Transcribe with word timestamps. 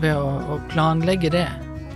ved 0.00 0.16
å, 0.16 0.28
å 0.54 0.60
planlegge 0.72 1.30
det 1.30 1.48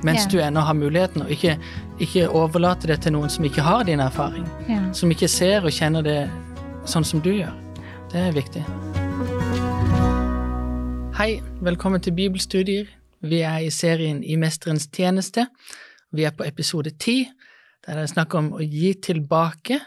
mens 0.04 0.26
Ja. 0.26 0.30
du 0.30 0.38
ennå 0.45 0.60
har 0.60 0.75
muligheten, 0.75 1.22
og 1.22 1.30
ikke, 1.30 1.56
ikke 2.00 2.29
overlate 2.29 2.87
det 2.87 3.00
til 3.03 3.12
noen 3.17 3.30
som 3.33 3.45
ikke 3.45 3.62
har 3.65 3.84
din 3.84 4.00
erfaring. 4.00 4.45
Ja. 4.69 4.92
Som 4.92 5.11
ikke 5.11 5.28
ser 5.28 5.65
og 5.65 5.72
kjenner 5.72 6.02
det 6.04 6.18
sånn 6.86 7.04
som 7.04 7.20
du 7.24 7.32
gjør. 7.32 7.54
Det 8.12 8.20
er 8.20 8.36
viktig. 8.36 8.62
Hei, 11.16 11.40
velkommen 11.64 12.00
til 12.04 12.12
bibelstudier. 12.12 12.86
Vi 13.24 13.40
er 13.40 13.64
i 13.64 13.70
serien 13.72 14.20
I 14.22 14.36
mesterens 14.36 14.86
tjeneste. 14.92 15.46
Vi 16.12 16.26
er 16.28 16.34
på 16.36 16.44
episode 16.46 16.92
ti, 17.00 17.24
der 17.86 17.96
det 17.98 18.04
er 18.04 18.12
snakk 18.12 18.34
om 18.38 18.52
å 18.52 18.60
gi 18.62 18.92
tilbake. 19.02 19.80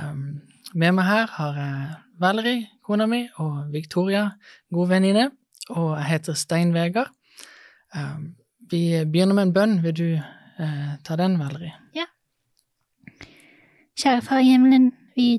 Um, 0.00 0.40
med 0.74 0.96
meg 0.96 1.04
her 1.06 1.26
har 1.36 1.60
jeg 1.60 1.90
Valerie, 2.18 2.66
kona 2.82 3.06
mi, 3.06 3.26
og 3.38 3.68
Victoria, 3.72 4.30
god 4.72 4.88
venninne. 4.88 5.28
Og 5.68 5.92
jeg 5.98 6.08
heter 6.14 6.34
Stein 6.38 6.72
Vegard. 6.74 7.12
Vi 8.70 9.04
begynner 9.04 9.34
med 9.34 9.48
en 9.48 9.52
bønn. 9.54 9.82
Vil 9.82 9.96
du 9.96 10.08
eh, 10.14 10.94
ta 11.04 11.16
den, 11.16 11.38
Valerie? 11.38 11.74
Kjære 13.96 14.22
Far 14.22 14.38
i 14.38 14.50
himmelen, 14.50 14.92
vi 15.16 15.38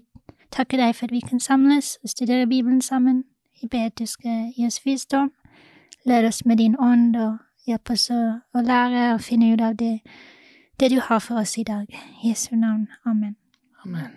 takker 0.52 0.80
deg 0.81 0.95
for 0.95 1.05
at 1.05 1.12
vi 1.14 1.20
kan 1.22 1.40
samles 1.40 2.00
og 2.04 2.09
studere 2.09 2.48
Bibelen 2.50 2.81
sammen. 2.81 3.23
Vi 3.62 3.67
ber 3.67 3.86
at 3.86 4.00
du 4.00 4.05
skal 4.05 4.48
gi 4.55 4.66
oss 4.66 4.80
visdom, 4.86 5.30
led 6.05 6.26
oss 6.26 6.45
med 6.45 6.58
din 6.58 6.73
ånd 6.80 7.16
og 7.22 7.38
hjelp 7.70 7.91
oss 7.94 8.08
å, 8.09 8.22
å 8.58 8.64
lære 8.66 9.12
og 9.14 9.22
finne 9.22 9.52
ut 9.53 9.62
av 9.62 9.76
det, 9.78 10.00
det 10.80 10.89
du 10.89 10.98
har 11.05 11.22
for 11.22 11.44
oss 11.44 11.53
i 11.62 11.67
dag. 11.67 11.86
I 12.23 12.31
Jesu 12.31 12.55
navn. 12.55 12.88
Amen. 13.05 13.36
Amen. 13.86 14.09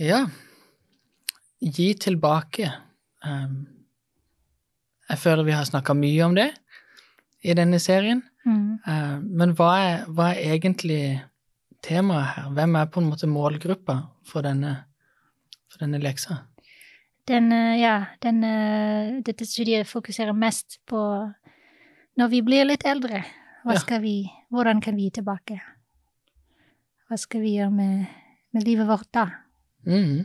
Ja, 0.00 0.24
gi 1.60 1.92
tilbake. 1.94 2.72
Um, 3.20 3.66
jeg 5.10 5.18
føler 5.18 5.44
vi 5.44 5.58
har 5.60 5.68
snakka 5.68 5.92
mye 5.92 6.24
om 6.24 6.40
det 6.40 6.48
i 7.42 7.54
denne 7.58 7.78
serien. 7.82 8.22
Mm. 8.46 8.78
Uh, 8.86 9.18
men 9.22 9.52
hva 9.58 9.72
er, 9.80 10.06
hva 10.10 10.30
er 10.34 10.56
egentlig 10.56 11.02
temaet 11.82 12.36
her? 12.36 12.48
Hvem 12.56 12.78
er 12.78 12.88
på 12.94 13.02
en 13.02 13.10
måte 13.10 13.28
målgruppa 13.30 13.98
for 14.26 14.46
denne, 14.46 14.76
for 15.70 15.84
denne 15.84 16.00
leksa? 16.02 16.42
Den, 17.28 17.52
eh, 17.54 17.78
ja, 17.78 18.06
den, 18.22 18.42
eh, 18.44 19.20
dette 19.22 19.46
studiet 19.46 19.86
fokuserer 19.86 20.34
mest 20.34 20.80
på 20.90 20.98
når 22.18 22.28
vi 22.32 22.40
blir 22.42 22.66
litt 22.66 22.82
eldre. 22.84 23.22
Hva 23.62 23.74
Ja. 23.74 23.78
skal 23.78 24.00
vi, 24.02 24.26
hvordan 24.50 24.82
kan 24.82 24.96
vi 24.96 25.02
gi 25.06 25.22
tilbake? 25.22 25.60
Hva 27.08 27.18
skal 27.18 27.40
vi 27.40 27.56
gjøre 27.58 27.70
med, 27.70 28.06
med 28.52 28.64
livet 28.64 28.88
vårt 28.88 29.12
da? 29.12 29.28
Mm. 29.86 30.24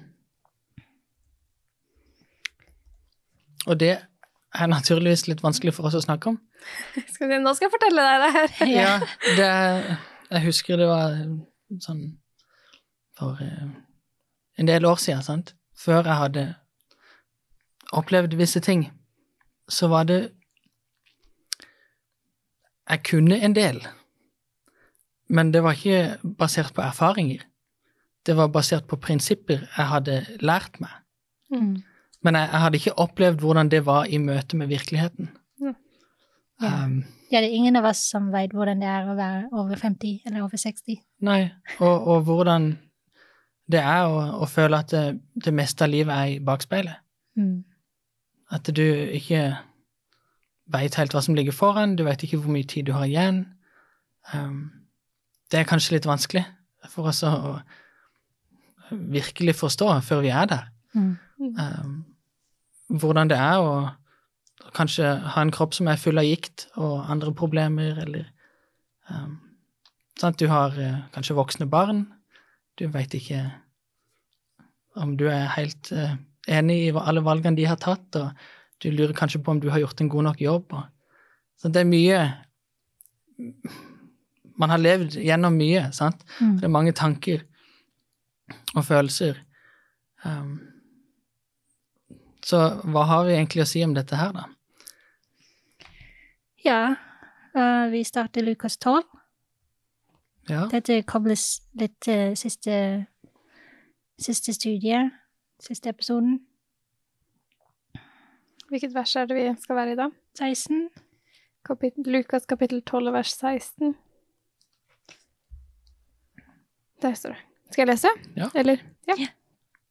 Og 3.68 3.78
det 3.78 4.00
er 4.56 4.68
naturligvis 4.68 5.28
litt 5.28 5.44
vanskelig 5.44 5.74
for 5.74 5.86
oss 5.86 5.96
å 5.96 6.02
snakke 6.02 6.28
om. 6.28 6.40
Skal 7.14 7.30
vi, 7.30 7.40
nå 7.42 7.54
skal 7.56 7.68
jeg 7.68 7.74
fortelle 7.74 8.06
deg 8.06 8.24
det 8.24 8.32
her. 8.36 8.56
Ja, 8.80 8.94
det 9.38 9.98
jeg 10.34 10.46
husker 10.48 10.80
det 10.80 10.88
var 10.90 11.18
sånn 11.84 12.06
for 13.18 13.40
eh, 13.42 13.68
en 14.58 14.70
del 14.70 14.86
år 14.86 15.00
siden, 15.02 15.24
sant? 15.26 15.54
Før 15.78 16.04
jeg 16.04 16.18
hadde 16.22 16.46
opplevd 17.96 18.36
visse 18.38 18.62
ting, 18.64 18.90
så 19.70 19.90
var 19.92 20.10
det 20.10 20.22
Jeg 22.88 23.02
kunne 23.04 23.36
en 23.44 23.52
del, 23.52 23.82
men 25.28 25.50
det 25.52 25.60
var 25.60 25.76
ikke 25.76 26.22
basert 26.40 26.72
på 26.72 26.82
erfaringer. 26.82 27.42
Det 28.24 28.36
var 28.38 28.48
basert 28.48 28.88
på 28.88 28.96
prinsipper 28.96 29.66
jeg 29.66 29.88
hadde 29.90 30.22
lært 30.40 30.80
meg. 30.80 30.94
Mm. 31.52 31.84
Men 32.24 32.36
jeg, 32.40 32.48
jeg 32.52 32.62
hadde 32.64 32.80
ikke 32.80 32.94
opplevd 33.04 33.44
hvordan 33.44 33.72
det 33.74 33.82
var 33.86 34.08
i 34.08 34.22
møte 34.24 34.56
med 34.56 34.72
virkeligheten. 34.72 35.34
Ja. 36.62 36.74
Um, 36.86 37.04
Ja, 37.32 37.42
det 37.42 37.50
er 37.50 37.58
ingen 37.58 37.76
av 37.76 37.86
oss 37.90 38.06
som 38.08 38.30
vet 38.32 38.54
hvordan 38.56 38.80
det 38.80 38.88
er 38.88 39.08
å 39.12 39.16
være 39.18 39.48
over 39.52 39.80
50 39.80 40.22
eller 40.30 40.46
over 40.46 40.60
60. 40.62 41.02
Nei, 41.28 41.42
og, 41.84 42.08
og 42.08 42.22
hvordan 42.30 42.70
det 43.68 43.82
er 43.82 44.08
å, 44.08 44.22
å 44.44 44.48
føle 44.48 44.80
at 44.80 44.94
det, 44.94 45.20
det 45.44 45.52
meste 45.56 45.84
av 45.84 45.92
livet 45.92 46.14
er 46.16 46.38
i 46.38 46.44
bakspeilet. 46.44 47.02
Mm. 47.36 47.66
At 48.56 48.72
du 48.72 48.86
ikke 48.86 49.42
veit 50.72 50.96
helt 51.00 51.16
hva 51.16 51.24
som 51.24 51.36
ligger 51.36 51.56
foran, 51.56 51.98
du 52.00 52.06
veit 52.08 52.24
ikke 52.24 52.40
hvor 52.40 52.56
mye 52.56 52.68
tid 52.68 52.88
du 52.88 52.94
har 52.96 53.10
igjen. 53.10 53.44
Um, 54.32 54.70
det 55.52 55.60
er 55.60 55.68
kanskje 55.68 55.98
litt 55.98 56.08
vanskelig 56.08 56.46
for 56.88 57.12
oss 57.12 57.26
å, 57.28 57.34
å 58.88 59.00
virkelig 59.12 59.58
forstå 59.60 59.92
før 60.08 60.24
vi 60.24 60.32
er 60.32 60.48
der. 60.48 60.68
Mm. 60.96 61.14
Um, 61.60 61.98
hvordan 63.04 63.28
det 63.28 63.40
er 63.40 63.60
å 63.60 63.74
kanskje 64.78 65.10
ha 65.34 65.44
en 65.44 65.54
kropp 65.54 65.76
som 65.78 65.90
er 65.90 66.00
full 66.02 66.20
av 66.22 66.28
gikt 66.28 66.68
og 66.78 67.08
andre 67.10 67.34
problemer, 67.36 67.98
eller 68.04 68.28
um, 69.10 69.40
sant? 70.20 70.40
Du 70.40 70.50
har 70.52 70.76
uh, 70.78 71.02
kanskje 71.16 71.38
voksne 71.38 71.70
barn, 71.72 72.06
du 72.78 72.88
veit 72.94 73.14
ikke 73.18 73.42
om 74.98 75.16
du 75.18 75.28
er 75.30 75.50
helt 75.58 75.92
uh, 75.94 76.16
enig 76.48 76.78
i 76.88 76.94
alle 76.98 77.24
valgene 77.26 77.58
de 77.58 77.68
har 77.70 77.80
tatt, 77.82 78.20
og 78.20 78.32
du 78.84 78.90
lurer 78.94 79.16
kanskje 79.18 79.42
på 79.44 79.54
om 79.54 79.62
du 79.62 79.70
har 79.74 79.82
gjort 79.82 80.02
en 80.02 80.12
god 80.14 80.30
nok 80.30 80.42
jobb. 80.42 80.78
Og, 80.78 80.86
så 81.58 81.74
det 81.74 81.82
er 81.82 81.90
mye 81.90 82.20
Man 84.58 84.72
har 84.74 84.82
levd 84.82 85.20
gjennom 85.22 85.54
mye, 85.54 85.84
sant? 85.94 86.24
Mm. 86.42 86.54
Det 86.58 86.66
er 86.66 86.72
mange 86.74 86.94
tanker 86.98 87.44
og 88.74 88.86
følelser. 88.88 89.38
Um, 90.26 90.56
så 92.42 92.64
hva 92.90 93.04
har 93.06 93.28
vi 93.28 93.36
egentlig 93.36 93.62
å 93.62 93.68
si 93.70 93.84
om 93.86 93.94
dette 93.94 94.18
her, 94.18 94.32
da? 94.34 94.48
Ja, 96.68 96.96
Uh, 97.58 97.92
vi 97.92 98.04
starter 98.04 98.42
Lukas 98.42 98.78
12. 98.78 99.04
Ja, 100.50 100.68
Dette 100.72 101.02
kobles 101.04 101.62
litt 101.80 101.96
til 102.06 102.36
siste, 102.38 102.76
siste 104.20 104.54
studie, 104.54 105.00
siste 105.60 105.90
episoden. 105.90 106.36
Hvilket 108.70 108.94
vers 108.94 109.16
er 109.16 109.26
det 109.26 109.40
vi 109.40 109.48
skal 109.64 109.80
være 109.80 109.96
i 109.96 109.98
da? 109.98 110.10
16. 110.38 110.90
Kapit 111.66 111.98
Lukas 112.06 112.46
kapittel 112.46 112.84
12 112.84 113.14
vers 113.16 113.34
16. 113.34 113.96
Der 117.02 117.14
står 117.14 117.34
det. 117.34 117.42
Skal 117.72 117.82
jeg 117.82 117.94
lese? 117.94 118.14
Ja. 118.36 118.52
Eller? 118.56 118.86
Ja. 119.08 119.32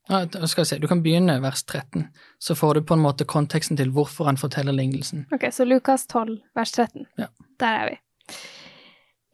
Ja 0.09 0.47
skal 0.47 0.67
se. 0.67 0.78
Du 0.78 0.87
kan 0.91 1.03
begynne 1.03 1.39
vers 1.43 1.65
13, 1.65 2.06
så 2.39 2.55
får 2.55 2.75
du 2.75 2.83
på 2.87 2.94
en 2.94 3.03
måte 3.03 3.27
konteksten 3.28 3.78
til 3.78 3.91
hvorfor 3.94 4.28
han 4.31 4.39
forteller 4.41 4.77
lignelsen. 4.77 5.27
Ok, 5.34 5.49
så 5.53 5.67
Lukas 5.67 6.06
12 6.06 6.39
vers 6.55 6.72
13. 6.72 7.06
Ja. 7.19 7.31
Der 7.61 7.81
er 7.81 7.91
vi. 7.91 7.99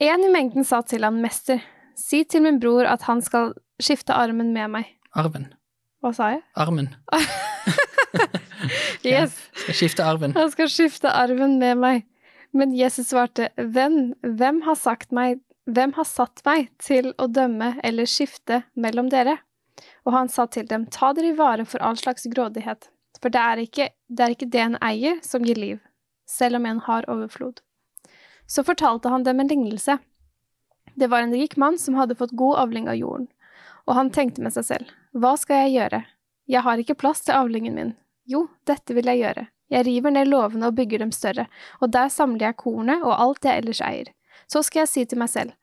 En 0.08 0.24
i 0.24 0.32
mengden 0.32 0.64
sa 0.64 0.80
til 0.82 1.04
han, 1.04 1.20
mester, 1.22 1.60
si 1.98 2.24
til 2.24 2.42
min 2.42 2.60
bror 2.60 2.88
at 2.88 3.04
han 3.06 3.22
skal 3.22 3.52
skifte 3.82 4.16
armen 4.16 4.52
med 4.56 4.72
meg. 4.78 4.94
Arven. 5.14 5.50
Hva 6.02 6.14
sa 6.16 6.32
jeg? 6.34 6.44
Armen. 6.58 6.94
Yes. 9.02 9.34
Skal 9.64 9.74
skifte 9.74 10.04
arven. 10.06 10.34
Han 10.36 10.50
skal 10.52 10.68
skifte 10.70 11.10
arven 11.10 11.56
med 11.58 11.80
meg. 11.82 12.04
Men 12.52 12.74
Jesus 12.76 13.08
svarte, 13.10 13.48
Venn, 13.56 14.12
hvem 14.22 14.60
har 14.66 14.76
sagt 14.78 15.10
meg, 15.10 15.40
hvem 15.66 15.94
har 15.96 16.06
satt 16.06 16.42
meg 16.46 16.68
til 16.82 17.12
å 17.18 17.26
dømme 17.26 17.72
eller 17.82 18.08
skifte 18.10 18.62
mellom 18.76 19.08
dere? 19.12 19.38
Og 20.06 20.12
han 20.12 20.28
sa 20.28 20.46
til 20.50 20.66
dem, 20.66 20.86
ta 20.90 21.12
dere 21.14 21.30
i 21.30 21.36
vare 21.38 21.64
for 21.68 21.82
all 21.82 21.96
slags 21.96 22.26
grådighet, 22.30 22.88
for 23.22 23.30
det 23.30 23.42
er 23.42 23.62
ikke 23.62 23.88
det, 24.08 24.22
er 24.24 24.34
ikke 24.34 24.50
det 24.50 24.62
en 24.62 24.78
eier 24.82 25.20
som 25.22 25.44
gir 25.46 25.58
liv, 25.58 25.78
selv 26.26 26.58
om 26.58 26.66
en 26.66 26.80
har 26.88 27.06
overflod. 27.10 27.60
Så 28.46 28.64
fortalte 28.66 29.12
han 29.12 29.22
dem 29.22 29.40
en 29.40 29.52
lignelse. 29.52 29.98
Det 30.94 31.08
var 31.08 31.22
en 31.22 31.32
rik 31.32 31.56
mann 31.56 31.78
som 31.78 31.94
hadde 31.94 32.18
fått 32.18 32.34
god 32.36 32.58
avling 32.66 32.90
av 32.90 32.98
jorden, 32.98 33.30
og 33.86 33.96
han 33.96 34.10
tenkte 34.10 34.42
med 34.42 34.54
seg 34.56 34.66
selv, 34.66 34.92
hva 35.14 35.36
skal 35.38 35.64
jeg 35.64 35.76
gjøre? 35.76 36.04
Jeg 36.50 36.66
har 36.66 36.82
ikke 36.82 36.98
plass 36.98 37.22
til 37.22 37.38
avlingen 37.38 37.78
min. 37.78 37.94
Jo, 38.28 38.48
dette 38.66 38.94
vil 38.94 39.08
jeg 39.08 39.22
gjøre. 39.22 39.46
Jeg 39.72 39.86
river 39.86 40.12
ned 40.12 40.28
låvene 40.28 40.68
og 40.68 40.76
bygger 40.76 41.00
dem 41.00 41.12
større, 41.14 41.46
og 41.80 41.94
der 41.94 42.10
samler 42.12 42.50
jeg 42.50 42.60
kornet 42.60 43.04
og 43.06 43.14
alt 43.14 43.46
jeg 43.46 43.62
ellers 43.62 43.80
eier. 43.80 44.10
Så 44.50 44.60
skal 44.66 44.82
jeg 44.82 44.90
si 44.90 45.04
til 45.08 45.22
meg 45.22 45.30
selv, 45.32 45.54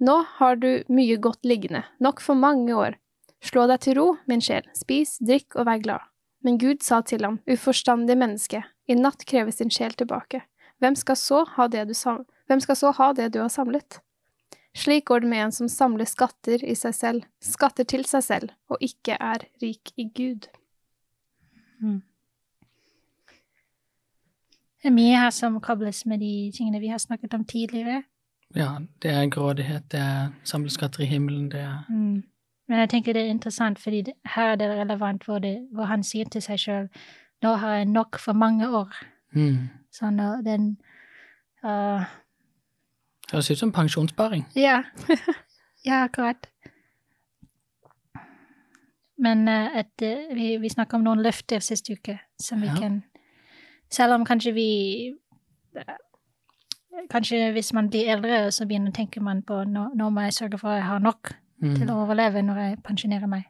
nå 0.00 0.20
har 0.38 0.56
du 0.56 0.84
mye 0.88 1.16
godt 1.20 1.44
liggende, 1.44 1.82
nok 2.00 2.22
for 2.24 2.38
mange 2.38 2.72
år. 2.76 2.94
Slå 3.40 3.64
deg 3.70 3.80
til 3.80 3.96
ro, 3.96 4.06
min 4.28 4.42
sjel, 4.44 4.66
spis, 4.76 5.16
drikk 5.24 5.56
og 5.56 5.66
vær 5.68 5.80
glad. 5.80 6.04
Men 6.44 6.58
Gud 6.60 6.84
sa 6.84 7.00
til 7.04 7.24
ham, 7.24 7.40
uforstandig 7.48 8.16
menneske, 8.20 8.62
i 8.88 8.96
natt 8.96 9.24
kreves 9.28 9.60
din 9.60 9.72
sjel 9.72 9.96
tilbake. 9.96 10.42
Hvem 10.80 10.96
skal 10.96 11.16
så 11.16 11.44
ha 11.56 11.66
det 11.68 11.88
du, 11.88 11.94
Hvem 12.48 12.60
skal 12.60 12.76
så 12.76 12.92
ha 12.96 13.12
det 13.12 13.32
du 13.32 13.40
har 13.40 13.52
samlet? 13.52 14.00
Slik 14.76 15.08
går 15.08 15.20
det 15.20 15.28
med 15.28 15.44
en 15.44 15.52
som 15.52 15.68
samler 15.68 16.06
skatter 16.06 16.62
i 16.64 16.76
seg 16.78 16.94
selv, 16.94 17.26
skatter 17.42 17.84
til 17.84 18.04
seg 18.06 18.22
selv, 18.22 18.52
og 18.70 18.78
ikke 18.80 19.16
er 19.18 19.44
rik 19.62 19.92
i 19.98 20.06
Gud. 20.14 20.46
Mm. 21.82 22.02
Det 24.80 24.88
er 24.88 24.96
mye 24.96 25.18
her 25.18 25.32
som 25.34 25.58
kobles 25.60 26.06
med 26.08 26.22
de 26.22 26.50
tingene 26.56 26.80
vi 26.80 26.92
har 26.92 27.02
snakket 27.02 27.34
om 27.34 27.44
tidligere. 27.44 28.02
Ja, 28.56 28.78
det 29.02 29.10
er 29.10 29.28
grådighet, 29.30 29.90
det 29.92 30.00
er 30.00 30.30
samleskatter 30.44 31.04
i 31.04 31.10
himmelen, 31.10 31.50
det 31.50 31.60
er 31.60 31.84
Mm. 31.88 32.22
Men 32.70 32.78
jeg 32.84 32.90
tenker 32.92 33.16
det 33.16 33.24
er 33.24 33.32
interessant, 33.34 33.80
fordi 33.82 34.02
det, 34.06 34.12
her 34.36 34.52
er 34.52 34.58
det 34.60 34.68
relevant 34.70 35.24
hvor, 35.26 35.40
det, 35.42 35.56
hvor 35.74 35.90
han 35.90 36.04
sier 36.06 36.28
til 36.30 36.42
seg 36.44 36.58
sjøl 36.62 36.86
nå 37.42 37.54
har 37.58 37.80
jeg 37.80 37.88
nok 37.90 38.18
for 38.18 38.32
mange 38.32 38.68
år. 38.68 38.94
mm. 39.32 39.68
Sånn, 39.90 40.20
og 40.22 40.44
den 40.46 40.76
uh, 41.66 42.04
Høres 43.32 43.50
ut 43.50 43.58
som 43.58 43.72
pensjonssparing. 43.74 44.44
Ja. 44.54 44.84
ja, 45.88 46.04
akkurat. 46.04 46.46
Men 49.18 49.48
uh, 49.48 49.74
at, 49.82 49.90
uh, 50.02 50.30
vi, 50.36 50.52
vi 50.62 50.70
snakka 50.70 51.00
om 51.00 51.08
noen 51.08 51.24
løfter 51.26 51.58
sist 51.58 51.90
uke 51.90 52.20
som 52.38 52.62
vi 52.62 52.70
Ja. 52.70 52.78
kan 52.78 53.02
Selv 53.90 54.14
om 54.14 54.24
kanskje 54.24 54.52
vi 54.54 54.68
Kanskje 57.10 57.50
hvis 57.52 57.72
man 57.72 57.90
blir 57.90 58.12
eldre, 58.12 58.50
så 58.52 58.66
begynner 58.66 58.92
tenker 58.92 59.20
man 59.20 59.42
på 59.42 59.64
nå, 59.64 59.88
nå 59.94 60.10
må 60.10 60.20
jeg 60.20 60.34
sørge 60.34 60.58
for 60.58 60.68
at 60.68 60.76
jeg 60.76 60.86
har 60.86 60.98
nok 60.98 61.34
Mm. 61.60 61.74
til 61.76 61.90
å 61.90 61.98
overleve 62.04 62.42
når 62.42 62.58
jeg 62.58 62.78
pensjonerer 62.82 63.28
meg. 63.28 63.42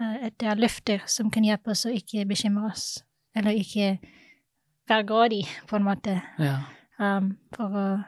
At 0.00 0.32
det 0.40 0.48
er 0.48 0.54
løfter 0.54 1.02
som 1.06 1.30
kan 1.30 1.44
hjelpe 1.44 1.70
oss 1.74 1.84
å 1.86 1.90
ikke 1.92 2.24
bekymre 2.28 2.70
oss, 2.70 3.02
eller 3.36 3.50
ikke 3.50 3.98
være 4.88 5.04
grådig, 5.04 5.42
på 5.68 5.76
en 5.76 5.84
måte, 5.84 6.20
Ja. 6.38 6.60
um, 6.98 7.36
for 7.54 7.64
å 7.68 8.02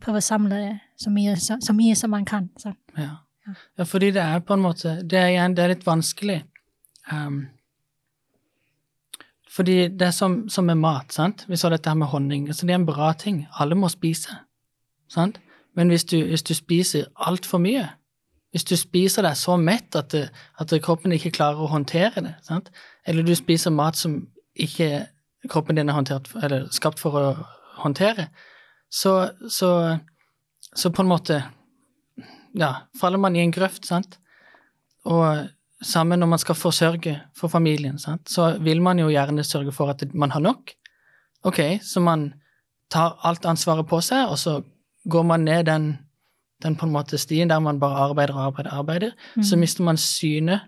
prøve 0.00 0.16
å 0.22 0.24
samle 0.24 0.80
så 0.96 1.10
mye, 1.10 1.36
så, 1.36 1.58
så 1.60 1.72
mye 1.72 1.94
som 1.96 2.10
man 2.10 2.24
kan. 2.24 2.48
Ja. 2.96 3.16
ja, 3.78 3.84
fordi 3.84 4.10
det 4.10 4.22
er 4.22 4.38
på 4.40 4.54
en 4.54 4.62
måte 4.62 5.02
Det 5.02 5.18
er 5.18 5.26
igjen, 5.34 5.54
det 5.56 5.64
er 5.64 5.68
litt 5.74 5.86
vanskelig. 5.86 6.42
Um, 7.12 7.48
fordi 9.50 9.88
det 9.88 10.06
er 10.06 10.10
som, 10.16 10.48
som 10.48 10.64
med 10.64 10.78
mat, 10.80 11.12
sant. 11.12 11.44
Vi 11.48 11.56
så 11.56 11.68
dette 11.68 11.90
her 11.90 11.94
med 11.98 12.08
honning. 12.08 12.46
Altså 12.48 12.66
det 12.66 12.72
er 12.72 12.78
en 12.80 12.86
bra 12.86 13.12
ting. 13.12 13.46
Alle 13.60 13.74
må 13.74 13.88
spise. 13.88 14.30
Sant? 15.08 15.40
Men 15.74 15.88
hvis 15.88 16.04
du, 16.04 16.16
hvis 16.24 16.42
du 16.42 16.54
spiser 16.54 17.04
altfor 17.16 17.58
mye, 17.58 17.88
hvis 18.52 18.66
du 18.68 18.74
spiser 18.76 19.24
deg 19.24 19.36
så 19.38 19.56
mett 19.56 19.96
at, 19.96 20.12
det, 20.12 20.26
at 20.60 20.74
kroppen 20.84 21.14
ikke 21.16 21.32
klarer 21.34 21.62
å 21.64 21.70
håndtere 21.72 22.24
det, 22.24 22.34
sant? 22.44 22.70
eller 23.08 23.24
du 23.26 23.34
spiser 23.36 23.74
mat 23.74 23.98
som 23.98 24.20
ikke 24.52 25.06
kroppen 25.50 25.78
din 25.78 25.88
er 25.90 25.96
håndtert, 25.96 26.28
eller 26.42 26.68
skapt 26.74 27.00
for 27.02 27.16
å 27.18 27.26
håndtere, 27.82 28.28
så, 28.92 29.32
så, 29.48 29.70
så 30.76 30.92
på 30.92 31.02
en 31.02 31.10
måte 31.10 31.40
ja, 32.52 32.74
faller 33.00 33.18
man 33.18 33.36
i 33.36 33.42
en 33.42 33.54
grøft, 33.54 33.88
sant? 33.88 34.18
Og 35.08 35.48
sammen 35.82 36.20
når 36.22 36.30
man 36.30 36.40
skal 36.42 36.58
forsørge 36.58 37.16
for 37.36 37.50
familien, 37.50 37.98
sant? 37.98 38.28
så 38.30 38.52
vil 38.62 38.82
man 38.84 39.00
jo 39.00 39.10
gjerne 39.10 39.44
sørge 39.46 39.72
for 39.74 39.90
at 39.90 40.04
man 40.14 40.30
har 40.34 40.44
nok. 40.44 40.74
Ok, 41.48 41.60
så 41.82 42.04
man 42.04 42.28
tar 42.92 43.16
alt 43.26 43.46
ansvaret 43.48 43.88
på 43.88 43.98
seg, 44.04 44.28
og 44.28 44.38
så 44.38 44.60
går 45.10 45.24
man 45.26 45.48
ned 45.48 45.66
den, 45.66 45.88
den 46.62 46.76
på 46.76 46.86
en 46.86 46.92
måte 46.94 47.18
stien 47.18 47.48
der 47.50 47.60
man 47.60 47.78
bare 47.80 48.08
arbeider 48.10 48.34
og 48.34 48.46
arbeider, 48.46 48.70
arbeider. 48.72 49.12
Så 49.42 49.56
mister 49.58 49.84
man 49.84 49.96
synet 50.00 50.60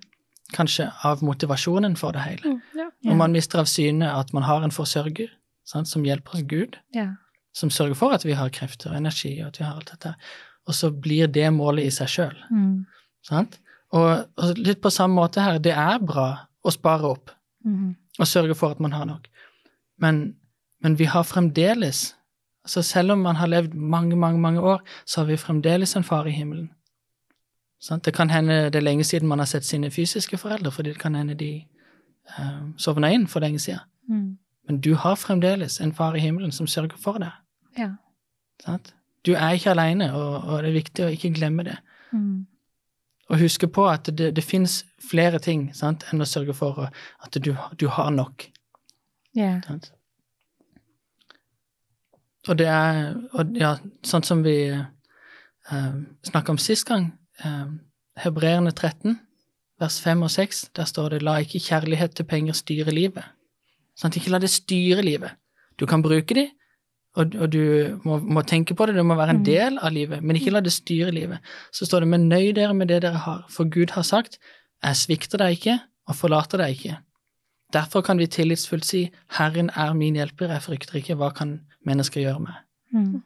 kanskje 0.55 0.91
av 1.05 1.23
motivasjonen 1.25 1.97
for 1.97 2.13
det 2.13 2.23
hele. 2.23 2.55
Mm, 2.55 2.61
ja. 2.79 2.89
Og 3.11 3.17
man 3.17 3.33
mister 3.33 3.59
av 3.63 3.67
syne 3.71 4.11
at 4.15 4.33
man 4.37 4.43
har 4.47 4.63
en 4.63 4.71
forsørger 4.75 5.29
sant, 5.65 5.89
som 5.89 6.05
hjelper 6.05 6.35
oss 6.39 6.43
Gud 6.49 6.77
Ja. 6.95 7.09
som 7.55 7.71
sørger 7.71 7.95
for 7.95 8.13
at 8.13 8.25
vi 8.25 8.33
har 8.37 8.51
krefter 8.51 8.91
og 8.91 8.97
energi, 8.97 9.41
og 9.43 9.47
at 9.49 9.59
vi 9.59 9.65
har 9.65 9.75
alt 9.77 9.91
dette. 9.91 10.15
Og 10.67 10.75
så 10.75 10.91
blir 10.91 11.27
det 11.27 11.49
målet 11.53 11.85
i 11.87 11.91
seg 11.91 12.09
sjøl. 12.09 12.37
Mm. 12.51 12.87
Sant? 13.23 13.59
Og, 13.93 14.27
og 14.37 14.59
litt 14.59 14.81
på 14.83 14.91
samme 14.91 15.15
måte 15.15 15.41
her, 15.43 15.59
det 15.59 15.73
er 15.73 15.99
bra 16.03 16.47
å 16.65 16.71
spare 16.73 17.05
opp 17.15 17.31
Mm. 17.65 17.95
og 18.19 18.27
sørge 18.29 18.55
for 18.55 18.71
at 18.75 18.81
man 18.81 18.93
har 18.93 19.07
nok, 19.09 19.25
men, 19.99 20.35
men 20.83 20.99
vi 20.99 21.05
har 21.09 21.23
fremdeles 21.25 22.15
altså 22.65 22.83
Selv 22.83 23.13
om 23.13 23.19
man 23.19 23.37
har 23.37 23.47
levd 23.47 23.75
mange, 23.75 24.17
mange, 24.17 24.41
mange 24.41 24.61
år, 24.61 24.83
så 25.07 25.21
har 25.21 25.27
vi 25.27 25.37
fremdeles 25.37 25.97
en 25.97 26.05
far 26.05 26.27
i 26.27 26.31
himmelen. 26.31 26.71
Sånn? 27.81 28.01
Det 28.01 28.15
kan 28.17 28.31
hende 28.31 28.71
det 28.73 28.81
er 28.81 28.87
lenge 28.87 29.05
siden 29.05 29.29
man 29.29 29.39
har 29.39 29.47
sett 29.47 29.65
sine 29.65 29.91
fysiske 29.91 30.39
foreldre, 30.41 30.73
fordi 30.73 30.95
det 30.95 31.01
kan 31.03 31.15
hende 31.15 31.35
de 31.35 31.67
uh, 32.39 32.71
sovna 32.77 33.13
inn 33.13 33.27
for 33.29 33.45
lenge 33.45 33.61
siden. 33.61 33.85
Mm. 34.09 34.39
Men 34.69 34.81
du 34.81 34.95
har 34.95 35.17
fremdeles 35.21 35.81
en 35.81 35.93
far 35.93 36.17
i 36.17 36.23
himmelen 36.25 36.53
som 36.53 36.67
sørger 36.67 36.97
for 37.01 37.21
deg. 37.21 37.33
Ja. 37.79 37.91
Sånn? 38.65 38.81
Du 39.25 39.35
er 39.35 39.57
ikke 39.57 39.73
alene, 39.73 40.11
og, 40.17 40.35
og 40.45 40.63
det 40.63 40.71
er 40.71 40.79
viktig 40.79 41.05
å 41.05 41.13
ikke 41.13 41.33
glemme 41.37 41.65
det. 41.65 41.77
Mm. 42.13 42.47
Og 43.33 43.41
huske 43.41 43.69
på 43.73 43.87
at 43.89 44.09
det, 44.13 44.35
det 44.37 44.45
fins 44.45 44.83
flere 45.01 45.41
ting 45.41 45.71
sant, 45.77 46.05
enn 46.13 46.21
å 46.21 46.29
sørge 46.29 46.57
for 46.57 46.89
at 46.89 47.39
du, 47.41 47.55
du 47.81 47.87
har 47.89 48.11
nok. 48.13 48.49
Ja. 49.37 49.59
Sant? 49.65 49.93
Og 52.49 52.59
det 52.59 52.67
er 52.69 53.15
og 53.33 53.55
ja, 53.57 53.77
sånn 54.05 54.23
som 54.27 54.43
vi 54.45 54.57
eh, 54.71 55.95
snakka 56.29 56.53
om 56.53 56.59
sist 56.59 56.87
gang, 56.89 57.13
eh, 57.45 57.67
Hebreerne 58.25 58.73
13, 58.73 59.19
vers 59.81 60.01
5 60.01 60.23
og 60.23 60.31
6, 60.31 60.69
der 60.77 60.85
står 60.85 61.09
det 61.11 61.23
'la 61.23 61.39
ikke 61.41 61.59
kjærlighet 61.59 62.15
til 62.15 62.25
penger 62.25 62.53
styre 62.53 62.91
livet'. 62.91 63.25
Sant? 63.97 64.17
Ikke 64.17 64.31
la 64.31 64.39
det 64.39 64.51
styre 64.51 65.03
livet. 65.03 65.31
Du 65.79 65.87
kan 65.87 66.03
bruke 66.03 66.35
de, 66.35 66.51
og, 67.17 67.35
og 67.35 67.53
du 67.53 67.99
må, 68.05 68.19
må 68.19 68.43
tenke 68.43 68.75
på 68.75 68.87
det, 68.87 68.95
det 68.95 69.05
må 69.07 69.15
være 69.15 69.31
en 69.31 69.37
Mm. 69.37 69.45
del 69.45 69.79
av 69.79 69.93
livet, 69.93 70.23
men 70.23 70.37
ikke 70.37 70.51
la 70.51 70.61
det 70.61 70.73
styre 70.73 71.11
livet. 71.11 71.39
Så 71.73 71.87
står 71.87 72.01
det 72.01 72.09
'men 72.09 72.29
nøy 72.29 72.53
dere 72.55 72.75
med 72.75 72.89
det 72.89 73.03
dere 73.03 73.19
har', 73.19 73.45
for 73.49 73.65
Gud 73.65 73.91
har 73.91 74.03
sagt 74.03 74.39
'jeg 74.85 74.97
svikter 74.97 75.39
deg 75.39 75.51
ikke 75.51 75.81
og 76.09 76.17
forlater 76.17 76.59
deg 76.59 76.77
ikke'. 76.77 76.97
Derfor 77.75 78.03
kan 78.07 78.19
vi 78.19 78.27
tillitsfullt 78.27 78.85
si 78.87 79.11
'Herren 79.39 79.71
er 79.75 79.93
min 79.95 80.15
hjelper, 80.15 80.53
jeg 80.53 80.63
frykter 80.63 80.95
ikke, 81.01 81.15
hva 81.19 81.31
kan 81.35 81.61
mennesker 81.87 82.21
gjøre 82.23 82.41
meg'? 82.41 82.61
Mm. 82.93 83.23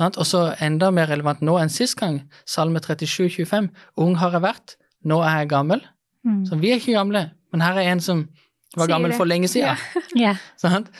Og 0.00 0.26
så 0.26 0.54
enda 0.60 0.90
mer 0.90 1.06
relevant 1.08 1.42
nå 1.42 1.56
enn 1.60 1.72
sist 1.72 1.96
gang, 2.00 2.22
Salme 2.46 2.80
37, 2.80 3.28
25. 3.44 3.70
Ung 3.96 4.16
har 4.20 4.30
jeg 4.36 4.42
vært, 4.42 4.76
nå 5.04 5.20
er 5.24 5.38
jeg 5.38 5.48
gammel. 5.48 5.80
Mm. 6.24 6.42
Så 6.46 6.58
vi 6.60 6.70
er 6.70 6.80
ikke 6.80 6.92
gamle, 6.96 7.30
men 7.52 7.60
her 7.64 7.78
er 7.78 7.92
en 7.92 8.00
som 8.00 8.28
var 8.76 8.86
Sier 8.86 8.94
gammel 8.94 9.10
det. 9.10 9.16
for 9.16 9.24
lenge 9.24 9.48
siden. 9.48 9.76
Ja. 10.16 10.36
Sant? 10.56 10.90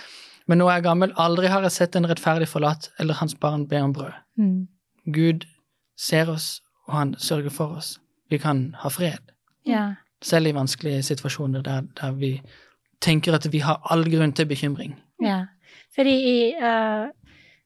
Men 0.47 0.59
nå 0.59 0.69
er 0.69 0.79
jeg 0.79 0.87
gammel, 0.87 1.13
aldri 1.19 1.49
har 1.51 1.63
jeg 1.63 1.73
sett 1.73 1.97
en 1.97 2.07
rettferdig 2.07 2.49
forlatt 2.49 2.91
eller 2.99 3.15
hans 3.15 3.35
barn 3.35 3.67
be 3.69 3.81
om 3.83 3.93
brød. 3.93 4.13
Mm. 4.39 4.69
Gud 5.13 5.47
ser 5.99 6.31
oss, 6.31 6.63
og 6.87 6.95
han 6.95 7.15
sørger 7.19 7.51
for 7.51 7.77
oss. 7.77 7.99
Vi 8.31 8.39
kan 8.39 8.75
ha 8.79 8.89
fred, 8.89 9.33
Ja. 9.67 9.95
Selv 10.27 10.51
i 10.51 10.55
vanskelige 10.55 11.03
situasjoner 11.03 11.63
der, 11.63 11.85
der 12.01 12.13
vi 12.13 12.41
tenker 13.01 13.35
at 13.35 13.47
vi 13.53 13.59
har 13.59 13.81
all 13.93 14.05
grunn 14.11 14.33
til 14.33 14.47
bekymring. 14.47 14.97
Ja. 15.23 15.45
Fordi 15.95 16.17
uh, 16.57 17.07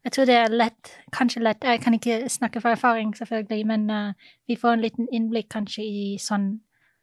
jeg 0.04 0.12
tror 0.12 0.24
det 0.24 0.34
er 0.34 0.48
lett, 0.48 0.90
kanskje 1.12 1.42
lett 1.42 1.64
Jeg 1.64 1.80
kan 1.80 1.94
ikke 1.94 2.28
snakke 2.28 2.60
fra 2.60 2.70
erfaring, 2.70 3.16
selvfølgelig, 3.16 3.66
men 3.66 3.90
uh, 3.90 4.12
vi 4.48 4.56
får 4.56 4.72
en 4.72 4.80
liten 4.80 5.08
innblikk 5.12 5.48
kanskje 5.50 5.84
i 5.84 6.18
sånn, 6.18 6.60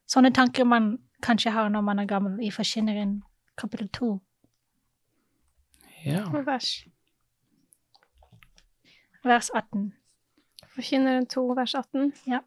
sånne 0.07 0.33
tanker 0.33 0.63
man 0.63 0.97
kanskje 1.23 1.51
har 1.51 1.69
når 1.69 1.81
man 1.81 1.99
er 1.99 2.05
gammel, 2.05 2.39
i 2.41 2.51
Forkynneren 2.51 3.21
kapittel 3.57 3.89
to. 3.89 4.19
Ja. 6.05 6.23
Og 6.33 6.45
vers. 6.45 6.85
vers 9.23 9.49
18. 9.49 9.93
Forkynneren 10.75 11.27
2, 11.27 11.47
vers 11.57 11.73
18. 11.75 12.13
Ja. 12.27 12.39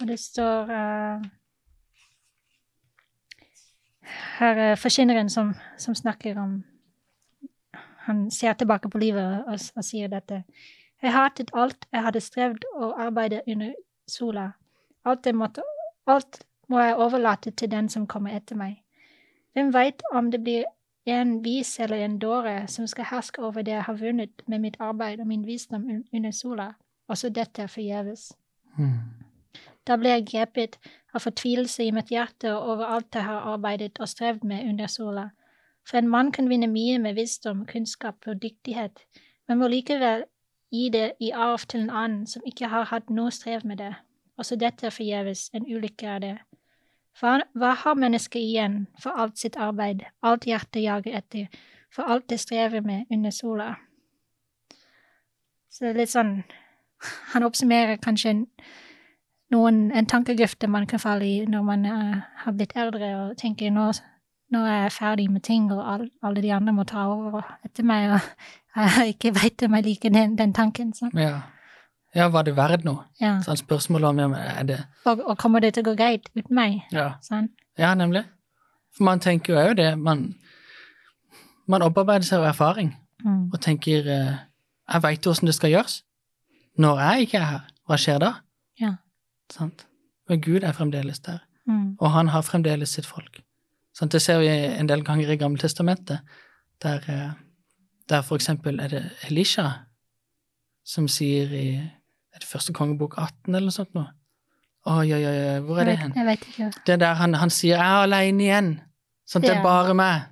Og 0.00 0.08
det 0.08 0.18
står 0.20 0.70
eh, 0.70 1.24
Her 4.38 4.58
er 4.58 4.74
forkynneren 4.74 5.30
som, 5.30 5.54
som 5.78 5.94
snakker 5.94 6.38
om 6.38 6.64
Han 8.02 8.30
ser 8.30 8.52
tilbake 8.52 8.88
på 8.90 8.98
livet 8.98 9.44
og, 9.46 9.58
og 9.76 9.84
sier 9.84 10.08
dette. 10.10 10.42
Jeg 11.02 11.12
hatet 11.12 11.50
alt 11.54 11.86
jeg 11.92 12.02
hadde 12.02 12.20
strevd 12.20 12.64
og 12.74 12.96
arbeidet 13.02 13.40
under 13.46 13.72
sola. 14.10 14.48
Alt, 15.04 15.34
måtte, 15.34 15.62
alt 16.06 16.42
må 16.68 16.80
jeg 16.80 16.96
overlate 16.96 17.50
til 17.50 17.70
den 17.70 17.88
som 17.88 18.06
kommer 18.06 18.34
etter 18.36 18.58
meg. 18.58 18.80
Hvem 19.52 19.72
veit 19.74 20.02
om 20.12 20.30
det 20.30 20.42
blir 20.42 20.64
en 21.06 21.44
vis 21.44 21.78
eller 21.80 22.04
en 22.04 22.18
dåre 22.18 22.66
som 22.68 22.86
skal 22.86 23.04
herske 23.04 23.42
over 23.42 23.62
det 23.62 23.72
jeg 23.72 23.82
har 23.82 23.98
vunnet 23.98 24.42
med 24.46 24.58
mitt 24.58 24.76
arbeid 24.80 25.20
og 25.20 25.26
min 25.26 25.46
visdom 25.46 25.88
under 26.12 26.30
sola. 26.30 26.72
Også 27.08 27.28
dette 27.28 27.62
er 27.62 27.66
forgjeves. 27.66 28.32
Mm. 28.78 29.21
Da 29.86 29.96
ble 29.98 30.14
jeg 30.14 30.26
grepet 30.30 30.78
av 31.14 31.24
fortvilelse 31.24 31.84
i 31.84 31.92
mitt 31.94 32.12
hjerte 32.14 32.52
over 32.54 32.86
alt 32.96 33.14
jeg 33.14 33.26
har 33.26 33.48
arbeidet 33.54 33.98
og 34.00 34.08
strevd 34.08 34.44
med 34.46 34.68
under 34.68 34.86
sola. 34.86 35.30
For 35.88 35.98
en 35.98 36.08
mann 36.08 36.30
kan 36.32 36.48
vinne 36.48 36.68
mye 36.70 36.98
med 37.02 37.18
visdom, 37.18 37.64
kunnskap 37.66 38.28
og 38.30 38.42
dyktighet, 38.42 39.02
men 39.48 39.58
må 39.58 39.68
likevel 39.68 40.24
gi 40.72 40.88
det 40.94 41.12
i 41.20 41.32
arv 41.34 41.66
til 41.66 41.82
en 41.82 41.90
annen 41.90 42.26
som 42.26 42.44
ikke 42.46 42.70
har 42.70 42.88
hatt 42.92 43.10
noe 43.10 43.30
strev 43.34 43.66
med 43.66 43.82
det. 43.82 43.92
Også 44.38 44.56
dette 44.56 44.86
er 44.86 44.94
forgjeves, 44.94 45.50
en 45.52 45.66
ulykke 45.66 46.06
er 46.06 46.22
det. 46.22 46.36
Hva, 47.20 47.40
hva 47.52 47.74
har 47.82 47.98
mennesket 47.98 48.40
igjen 48.40 48.86
for 49.02 49.18
alt 49.18 49.36
sitt 49.38 49.58
arbeid, 49.60 50.06
alt 50.22 50.46
hjertet 50.48 50.80
jager 50.86 51.18
etter, 51.18 51.50
for 51.92 52.08
alt 52.08 52.30
det 52.30 52.40
strever 52.40 52.80
med 52.80 53.10
under 53.12 53.34
sola? 53.34 53.74
Så 55.68 55.84
det 55.84 55.90
er 55.90 56.00
litt 56.00 56.14
sånn 56.14 56.32
Han 57.34 57.44
oppsummerer 57.44 57.98
kanskje 58.00 58.30
en 58.30 58.42
noen, 59.52 59.84
en 59.94 60.08
tankegrøfte 60.08 60.68
man 60.70 60.86
kan 60.90 61.00
falle 61.02 61.26
i 61.28 61.44
når 61.48 61.62
man 61.66 61.86
uh, 61.86 62.16
har 62.44 62.56
blitt 62.56 62.72
eldre 62.78 63.10
og 63.20 63.36
tenker 63.40 63.70
nå, 63.74 63.90
nå 64.52 64.62
er 64.68 64.82
jeg 64.86 64.92
ferdig 64.96 65.28
med 65.32 65.42
ting, 65.46 65.70
og 65.72 65.80
all, 65.94 66.04
alle 66.24 66.42
de 66.44 66.52
andre 66.52 66.74
må 66.76 66.84
ta 66.88 67.06
over 67.12 67.44
etter 67.64 67.86
meg, 67.88 68.14
og 68.16 68.20
jeg 68.98 69.14
ikke 69.16 69.34
veit 69.38 69.64
om 69.66 69.76
jeg 69.78 69.86
liker 69.88 70.14
den, 70.14 70.36
den 70.38 70.52
tanken. 70.56 70.92
Så. 70.96 71.10
Ja. 71.16 71.42
ja, 72.16 72.28
var 72.32 72.48
det 72.48 72.56
verdt 72.56 72.84
noe? 72.88 73.06
Ja. 73.20 73.36
Sånn 73.44 73.60
spørsmål 73.60 74.08
om 74.10 74.22
er 74.38 74.62
det 74.68 74.78
Og, 75.04 75.20
og 75.26 75.36
kommer 75.40 75.60
det 75.60 75.74
til 75.76 75.84
å 75.84 75.90
gå 75.92 75.96
greit 76.00 76.28
uten 76.34 76.54
meg? 76.56 76.80
Ja, 76.92 77.14
Sånn. 77.24 77.50
ja 77.78 77.94
nemlig. 77.94 78.24
For 78.96 79.04
man 79.08 79.20
tenker 79.24 79.54
jo 79.54 79.60
òg 79.62 79.76
det 79.80 79.92
man 79.96 80.32
man 81.70 81.84
opparbeider 81.86 82.26
seg 82.26 82.42
erfaring 82.44 82.96
Mm. 83.22 83.52
og 83.54 83.60
tenker 83.62 84.02
uh, 84.02 84.32
jeg 84.92 85.02
veit 85.04 85.26
hvordan 85.26 85.46
det 85.46 85.54
skal 85.54 85.70
gjøres. 85.70 85.92
Når 86.82 86.98
jeg 87.00 87.26
ikke 87.26 87.38
er 87.38 87.44
her, 87.46 87.60
hva 87.86 87.98
skjer 88.00 88.18
da? 88.18 88.30
Ja. 88.80 88.88
Sant? 89.52 89.86
Men 90.28 90.40
Gud 90.40 90.62
er 90.64 90.72
fremdeles 90.72 91.18
der, 91.20 91.38
Mm. 91.66 91.96
og 92.00 92.10
han 92.10 92.28
har 92.28 92.42
fremdeles 92.42 92.88
sitt 92.96 93.06
folk. 93.06 93.42
Sant? 93.94 94.12
Det 94.12 94.22
ser 94.22 94.38
vi 94.40 94.46
en 94.48 94.88
del 94.88 95.04
ganger 95.04 95.30
i 95.30 95.36
Gamle 95.36 95.58
Testamentet, 95.58 96.18
der, 96.82 97.00
eh, 97.08 97.30
der 98.08 98.22
for 98.22 98.34
eksempel 98.36 98.80
er 98.80 98.88
det 98.88 99.02
Elisha 99.28 99.68
som 100.84 101.08
sier 101.08 101.52
i 101.52 101.66
er 102.34 102.38
det 102.40 102.48
første 102.48 102.72
kongebok 102.72 103.14
18 103.18 103.54
eller 103.54 103.68
noe 103.68 103.76
sånt 103.76 103.94
noe? 103.94 104.06
Oi, 104.86 105.12
oi, 105.12 105.24
oi, 105.26 105.60
hvor 105.60 105.78
er 105.78 105.84
det 105.84 105.98
hen? 105.98 106.12
jeg 106.16 106.26
vet 106.26 106.46
ikke. 106.48 106.72
Det 106.86 106.92
er 106.92 106.96
der 106.96 107.14
han, 107.14 107.34
han 107.34 107.50
sier 107.50 107.76
'jeg 107.76 107.86
er 107.86 108.02
alene 108.02 108.42
igjen'. 108.42 108.80
Sant? 109.26 109.44
Det 109.44 109.50
er 109.50 109.56
Ja. 109.56 109.62
bare 109.62 109.94
meg. 109.94 110.22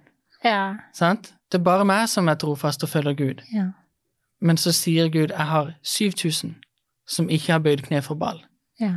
Ja. 0.45 0.75
Sant? 0.93 1.35
Det 1.53 1.61
er 1.61 1.65
bare 1.65 1.85
meg 1.85 2.09
som 2.09 2.29
er 2.29 2.35
trofast 2.35 2.83
og 2.83 2.89
følger 2.89 3.15
Gud. 3.15 3.43
Ja. 3.53 3.67
Men 4.41 4.57
så 4.57 4.73
sier 4.73 5.09
Gud 5.09 5.29
'jeg 5.31 5.47
har 5.47 5.75
7000 5.83 6.55
som 7.07 7.29
ikke 7.29 7.53
har 7.53 7.59
bøyd 7.61 7.83
kne 7.83 8.03
for 8.03 8.15
ball'. 8.15 8.43
ja. 8.81 8.95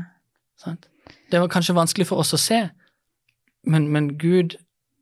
Sant? 0.64 0.88
Det 1.32 1.40
var 1.40 1.48
kanskje 1.52 1.76
vanskelig 1.76 2.08
for 2.08 2.24
oss 2.24 2.34
å 2.34 2.40
se, 2.40 2.60
men, 3.68 3.88
men 3.92 4.14
Gud 4.18 4.56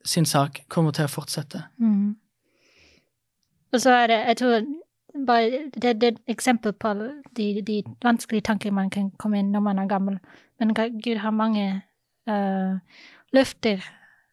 sin 0.05 0.25
sak 0.25 0.63
kommer 0.69 0.91
til 0.91 1.05
å 1.05 1.11
fortsette. 1.11 1.63
Mm. 1.77 2.15
Og 3.73 3.81
så 3.81 3.93
er 4.01 4.07
det, 4.07 4.19
jeg 4.27 4.37
tror 4.37 4.65
bare, 5.27 5.63
det, 5.75 5.93
det 6.01 6.07
er 6.07 6.11
et 6.15 6.33
eksempel 6.33 6.73
på 6.73 6.93
de, 7.37 7.47
de 7.67 7.83
vanskelige 8.03 8.47
tanker 8.49 8.73
man 8.75 8.89
kan 8.89 9.11
komme 9.21 9.39
inn 9.39 9.51
når 9.53 9.63
man 9.67 9.79
er 9.79 9.89
gammel. 9.91 10.17
Men 10.59 10.73
Gud 10.75 11.21
har 11.21 11.31
mange 11.31 11.81
uh, 12.29 12.77
løfter, 13.33 13.81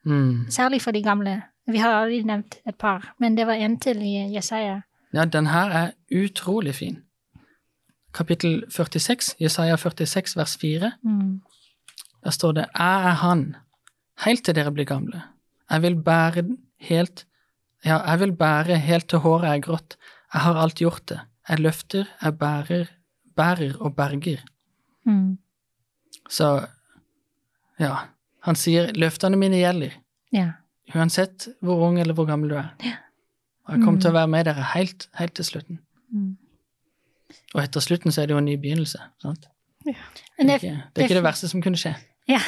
Mm. 0.09 0.47
særlig 0.49 0.81
for 0.83 0.91
de 0.91 1.03
gamle. 1.03 1.43
Vi 1.67 1.79
har 1.79 1.93
aldri 1.93 2.23
nevnt 2.23 2.55
et 2.67 2.77
par, 2.79 3.15
men 3.19 3.35
det 3.37 3.47
var 3.47 3.59
en 3.61 3.75
til 3.81 3.99
i 4.03 4.35
Jesaja. 4.35 4.81
Ja, 5.13 5.25
den 5.25 5.47
her 5.47 5.71
er 5.71 5.91
utrolig 6.15 6.75
fin. 6.75 7.03
Kapittel 8.19 8.65
46, 8.71 9.37
Jesaja 9.39 9.77
46, 9.79 10.37
vers 10.37 10.57
4. 10.59 10.93
Mm. 11.07 11.41
Der 12.25 12.31
står 12.35 12.53
det 12.53 12.67
'Jeg 12.75 13.07
er 13.11 13.15
Han, 13.23 13.57
helt 14.25 14.45
til 14.45 14.55
dere 14.55 14.73
blir 14.73 14.85
gamle'. 14.85 15.23
Jeg 15.71 15.83
vil 15.83 15.97
bære 15.97 16.57
helt 16.79 17.25
Ja, 17.85 17.99
jeg 18.11 18.21
vil 18.21 18.33
bære 18.33 18.77
helt 18.79 19.09
til 19.09 19.19
håret 19.19 19.45
er 19.45 19.61
grått. 19.61 19.97
Jeg 20.35 20.41
har 20.41 20.55
alt 20.55 20.75
gjort 20.75 21.09
det. 21.09 21.21
Jeg 21.49 21.59
løfter, 21.59 22.05
jeg 22.23 22.39
bærer, 22.39 22.87
bærer 23.37 23.77
og 23.81 23.97
berger. 23.97 24.43
Mm. 25.07 25.39
Så 26.29 26.67
ja, 27.79 27.95
han 28.43 28.55
sier 28.55 28.93
'løftene 28.93 29.37
mine 29.37 29.57
gjelder', 29.57 29.93
Ja. 30.33 30.53
uansett 30.95 31.49
hvor 31.63 31.89
ung 31.89 32.01
eller 32.01 32.15
hvor 32.15 32.27
gammel 32.27 32.51
du 32.51 32.55
er. 32.55 32.75
Ja. 32.85 32.97
Og 33.67 33.75
jeg 33.75 33.85
kommer 33.85 34.01
til 34.01 34.11
å 34.11 34.13
være 34.13 34.29
med 34.29 34.45
dere 34.45 34.63
helt, 34.75 35.09
helt 35.15 35.35
til 35.35 35.45
slutten. 35.45 35.79
Mm. 36.13 36.37
Og 37.55 37.63
etter 37.63 37.81
slutten 37.81 38.13
så 38.13 38.23
er 38.23 38.27
det 38.29 38.35
jo 38.37 38.39
en 38.43 38.45
ny 38.51 38.57
begynnelse. 38.61 38.99
sant? 39.23 39.47
Det 39.85 39.95
Men 40.39 40.51
er 40.51 40.59
ikke 40.59 40.73
det, 40.95 41.03
er 41.03 41.07
ikke 41.09 41.15
det 41.21 41.25
verste 41.25 41.49
som 41.49 41.63
kunne 41.65 41.79
skje. 41.81 41.95
ja. 42.29 42.41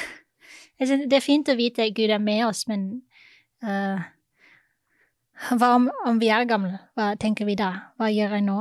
Det 0.80 1.12
er 1.12 1.21
fint 1.21 1.49
å 1.52 1.57
vite 1.59 1.83
at 1.85 1.92
Gud 1.95 2.09
er 2.09 2.19
med 2.25 2.40
oss, 2.47 2.62
men 2.69 3.02
uh, 3.62 4.00
hva 5.57 5.75
om, 5.76 5.90
om 6.09 6.19
vi 6.21 6.30
er 6.33 6.47
gamle? 6.49 6.78
Hva 6.97 7.11
tenker 7.21 7.45
vi 7.49 7.57
da? 7.61 7.71
Hva 8.00 8.09
gjør 8.12 8.37
jeg 8.38 8.47
nå, 8.47 8.61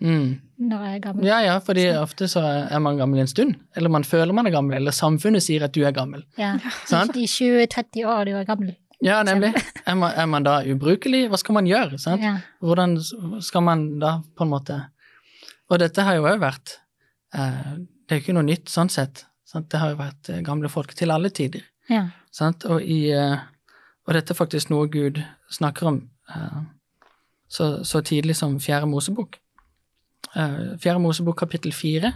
Mm. 0.00 0.40
når 0.64 0.84
jeg 0.86 0.96
er 0.96 1.00
gammel? 1.04 1.24
Ja, 1.28 1.38
ja, 1.44 1.54
fordi 1.60 1.82
ofte 2.00 2.24
så 2.32 2.40
er 2.72 2.78
man 2.80 2.96
gammel 2.96 3.20
en 3.20 3.26
stund. 3.28 3.54
Eller 3.76 3.90
man 3.92 4.02
føler 4.08 4.32
man 4.32 4.46
er 4.48 4.54
gammel, 4.54 4.78
eller 4.78 4.94
samfunnet 4.96 5.42
sier 5.44 5.62
at 5.66 5.74
du 5.76 5.82
er 5.84 5.92
gammel. 5.92 6.22
Ja. 6.40 6.54
Sant? 6.88 7.12
De 7.12 7.26
20-30 7.28 8.06
år 8.08 8.24
du 8.30 8.32
er 8.38 8.46
gammel. 8.48 8.70
Ja, 9.04 9.18
nemlig. 9.22 9.52
Er 9.86 9.94
man, 10.00 10.12
er 10.16 10.26
man 10.26 10.42
da 10.44 10.58
ubrukelig? 10.64 11.26
Hva 11.32 11.38
skal 11.40 11.54
man 11.58 11.66
gjøre? 11.68 11.98
sant? 12.00 12.22
Ja. 12.24 12.34
Hvordan 12.64 12.96
skal 13.42 13.62
man 13.62 13.84
da 14.00 14.16
på 14.36 14.44
en 14.46 14.50
måte 14.56 14.80
Og 15.70 15.78
dette 15.78 16.02
har 16.02 16.18
jo 16.18 16.26
òg 16.26 16.40
vært 16.42 16.76
eh, 17.34 17.74
Det 17.78 18.14
er 18.14 18.18
jo 18.18 18.24
ikke 18.24 18.34
noe 18.36 18.46
nytt 18.46 18.70
sånn 18.72 18.90
sett. 18.90 19.24
Sant? 19.46 19.68
Det 19.70 19.78
har 19.82 19.92
jo 19.94 20.00
vært 20.00 20.30
eh, 20.32 20.42
gamle 20.46 20.70
folk 20.72 20.94
til 20.98 21.10
alle 21.14 21.30
tider. 21.30 21.62
ja. 21.90 22.08
Sant? 22.30 22.62
Og, 22.70 22.78
i, 22.82 23.08
eh, 23.10 23.40
og 24.06 24.14
dette 24.14 24.30
er 24.30 24.38
faktisk 24.38 24.70
noe 24.70 24.86
Gud 24.86 25.16
snakker 25.50 25.88
om 25.90 25.96
eh, 26.30 26.60
så, 27.50 27.82
så 27.84 28.00
tidlig 28.06 28.36
som 28.38 28.54
Fjerde 28.62 28.86
Mosebok. 28.86 29.40
Eh, 30.36 30.76
Fjerde 30.78 31.02
Mosebok 31.02 31.40
kapittel 31.42 31.74
fire. 31.74 32.12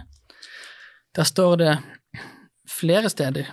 Der 1.15 1.27
står 1.27 1.55
det 1.59 1.73
flere 2.71 3.09
steder 3.11 3.51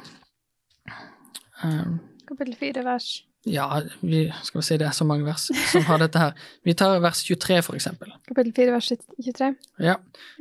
eh, 1.65 1.91
Kapittel 2.29 2.55
4, 2.61 2.85
vers 2.87 3.11
Ja, 3.47 3.67
vi 4.01 4.29
skal 4.47 4.61
vi 4.61 4.67
si 4.67 4.79
det 4.79 4.87
er 4.87 4.95
så 4.95 5.05
mange 5.05 5.27
vers 5.27 5.49
som 5.73 5.83
har 5.91 5.99
dette 5.99 6.19
her. 6.23 6.39
Vi 6.65 6.75
tar 6.79 7.01
vers 7.03 7.25
23, 7.27 7.59
for 7.67 7.75
eksempel. 7.75 8.12
Kapittel 8.33 8.53
4, 8.57 8.73
vers 8.73 8.87
23. 8.89 9.55
Ja. 9.85 9.99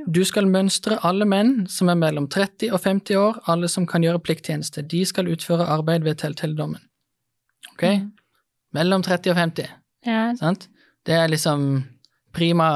Du 0.08 0.22
skal 0.24 0.48
mønstre 0.48 0.96
alle 1.04 1.26
menn 1.28 1.66
som 1.68 1.90
er 1.92 1.98
mellom 2.00 2.30
30 2.32 2.72
og 2.72 2.80
50 2.86 3.18
år, 3.20 3.42
alle 3.52 3.68
som 3.72 3.88
kan 3.90 4.06
gjøre 4.06 4.22
plikttjeneste. 4.24 4.86
De 4.88 5.02
skal 5.08 5.28
utføre 5.28 5.68
arbeid 5.68 6.06
ved 6.08 6.22
telthelligdommen. 6.22 6.80
Ok? 7.74 7.84
Mellom 8.78 9.04
30 9.04 9.34
og 9.34 9.40
50, 9.42 9.74
ja. 10.08 10.22
sant? 10.40 10.70
Det 11.04 11.18
er 11.18 11.28
liksom 11.34 11.84
prima 12.32 12.70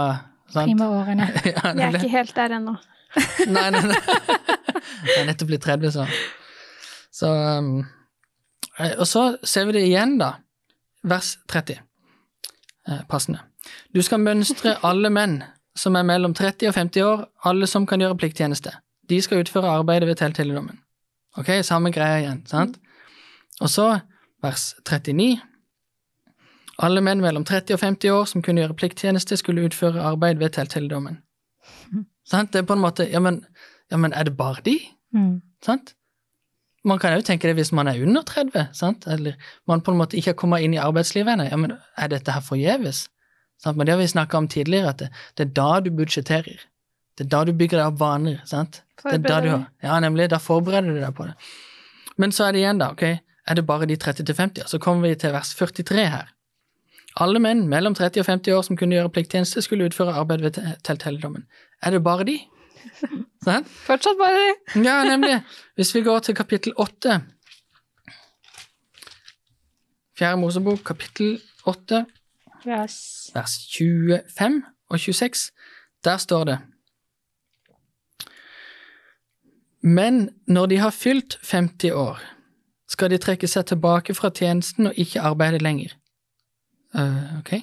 sant? 0.51 0.67
Prima 0.67 0.89
årene. 0.97 1.29
ja, 1.53 1.71
Jeg 1.71 1.87
er 1.87 1.99
ikke 2.01 2.13
helt 2.17 2.35
der 2.35 2.59
ennå. 2.59 2.75
Nei, 3.55 3.69
nei, 3.71 3.79
nei. 3.87 3.99
Jeg 5.07 5.21
er 5.21 5.27
nettopp 5.29 5.47
blitt 5.47 5.63
30, 5.63 5.93
så. 5.95 6.03
Så 7.15 7.29
um, 7.31 7.77
eh, 8.75 8.91
Og 8.99 9.07
så 9.07 9.29
ser 9.47 9.69
vi 9.69 9.77
det 9.77 9.85
igjen, 9.87 10.17
da. 10.19 10.33
Vers 11.07 11.37
30. 11.47 11.79
Eh, 12.89 13.05
passende. 13.07 13.45
Du 13.93 14.01
skal 14.01 14.19
mønstre 14.19 14.77
alle 14.83 15.09
menn 15.09 15.41
som 15.75 15.95
er 15.95 16.07
mellom 16.07 16.33
30 16.33 16.69
og 16.69 16.75
50 16.75 17.03
år, 17.03 17.25
alle 17.43 17.67
som 17.67 17.85
kan 17.85 17.99
gjøre 17.99 18.17
plikttjeneste. 18.17 18.71
De 19.09 19.21
skal 19.21 19.43
utføre 19.43 19.69
arbeidet 19.69 20.07
ved 20.07 20.15
telteledommen. 20.15 20.79
Ok, 21.37 21.51
samme 21.67 21.91
greia 21.91 22.21
igjen, 22.21 22.45
sant? 22.47 22.79
Og 23.59 23.69
så 23.69 23.89
vers 24.43 24.73
39. 24.87 25.35
Alle 26.83 27.01
menn 27.03 27.21
mellom 27.23 27.45
30 27.47 27.75
og 27.75 27.79
50 27.83 28.11
år 28.11 28.25
som 28.29 28.43
kunne 28.43 28.63
gjøre 28.63 28.75
plikttjeneste, 28.79 29.37
skulle 29.39 29.67
utføre 29.67 30.03
arbeid 30.03 30.39
ved 30.39 30.55
telthelligdommen. 30.55 31.21
Sant? 32.25 32.53
Det 32.53 32.63
er 32.63 32.67
på 32.67 32.73
en 32.73 32.81
måte 32.83 33.05
Ja, 33.11 33.19
men, 33.19 33.45
ja, 33.91 33.97
men 33.97 34.13
er 34.13 34.23
det 34.23 34.37
bare 34.37 34.61
de? 34.65 34.79
Mm. 35.13 35.41
Sant? 35.63 35.95
Man 36.85 36.99
kan 36.99 37.13
jo 37.13 37.21
tenke 37.21 37.47
det 37.47 37.55
hvis 37.55 37.71
man 37.71 37.87
er 37.87 38.01
under 38.01 38.21
30, 38.21 38.67
sant? 38.73 39.07
eller 39.07 39.33
man 39.67 39.81
på 39.81 39.91
en 39.91 39.97
måte 39.97 40.17
ikke 40.17 40.33
har 40.33 40.39
kommet 40.39 40.61
inn 40.61 40.73
i 40.73 40.81
arbeidslivet 40.81 41.33
ennå. 41.33 41.47
Ja, 41.49 41.57
men 41.57 41.73
er 41.97 42.07
dette 42.07 42.31
her 42.31 42.41
forgjeves? 42.41 43.07
Sant? 43.63 43.77
Men 43.77 43.85
det 43.87 43.93
har 43.95 44.01
vi 44.01 44.07
snakka 44.11 44.37
om 44.37 44.47
tidligere, 44.51 44.89
at 44.93 44.97
det, 45.03 45.09
det 45.37 45.45
er 45.47 45.53
da 45.57 45.79
du 45.85 45.89
budsjetterer. 45.95 46.65
Det 47.17 47.25
er 47.25 47.29
da 47.31 47.43
du 47.47 47.53
bygger 47.55 47.79
deg 47.79 47.87
opp 47.93 47.99
vaner. 48.01 48.41
sant? 48.45 48.81
Det 49.03 49.13
er 49.13 49.23
da 49.23 49.39
du 49.41 49.49
har, 49.53 49.65
ja, 49.83 49.99
nemlig. 50.03 50.29
Da 50.33 50.37
forbereder 50.41 50.91
du 50.95 50.99
deg 50.99 51.13
på 51.15 51.25
det. 51.29 51.35
Men 52.17 52.31
så 52.35 52.47
er 52.47 52.55
det 52.55 52.63
igjen, 52.63 52.79
da. 52.81 52.91
ok, 52.95 53.03
Er 53.47 53.55
det 53.59 53.65
bare 53.67 53.85
de 53.85 53.95
30-50? 53.95 54.65
Så 54.67 54.79
kommer 54.81 55.07
vi 55.07 55.15
til 55.21 55.31
vers 55.31 55.51
43 55.55 56.05
her. 56.09 56.31
Alle 57.21 57.39
menn 57.39 57.67
mellom 57.69 57.93
30 57.95 58.19
og 58.23 58.25
50 58.27 58.51
år 58.57 58.63
som 58.65 58.75
kunne 58.77 58.95
gjøre 58.97 59.11
plikttjeneste, 59.13 59.61
skulle 59.61 59.85
utføre 59.87 60.15
arbeid 60.17 60.41
ved 60.41 60.55
te- 60.57 60.73
telthelligdommen. 60.83 61.45
Er 61.81 61.91
det 61.95 62.01
bare 62.03 62.25
de? 62.27 62.39
Sant? 63.45 63.69
Fortsatt 63.87 64.17
bare 64.19 64.41
de. 64.41 64.83
Ja, 64.83 64.97
nemlig. 65.07 65.37
Hvis 65.77 65.93
vi 65.95 66.01
går 66.03 66.19
til 66.25 66.35
kapittel 66.35 66.73
8 66.81 67.21
Fjerde 70.17 70.37
Mosebok, 70.39 70.79
kapittel 70.87 71.37
8, 71.67 72.05
Vers 72.65 72.95
vers 73.35 73.57
25 73.77 74.63
og 74.89 74.99
26, 74.99 75.51
der 76.03 76.17
står 76.17 76.43
det 76.43 76.57
Men 79.81 80.29
når 80.47 80.65
de 80.65 80.77
har 80.77 80.89
fylt 80.89 81.37
50 81.51 81.91
år, 81.91 82.21
skal 82.89 83.09
de 83.09 83.17
trekke 83.21 83.47
seg 83.47 83.67
tilbake 83.69 84.15
fra 84.17 84.31
tjenesten 84.33 84.89
og 84.89 84.97
ikke 84.97 85.21
arbeide 85.21 85.59
lenger. 85.61 85.93
Uh, 86.95 87.37
ok, 87.39 87.53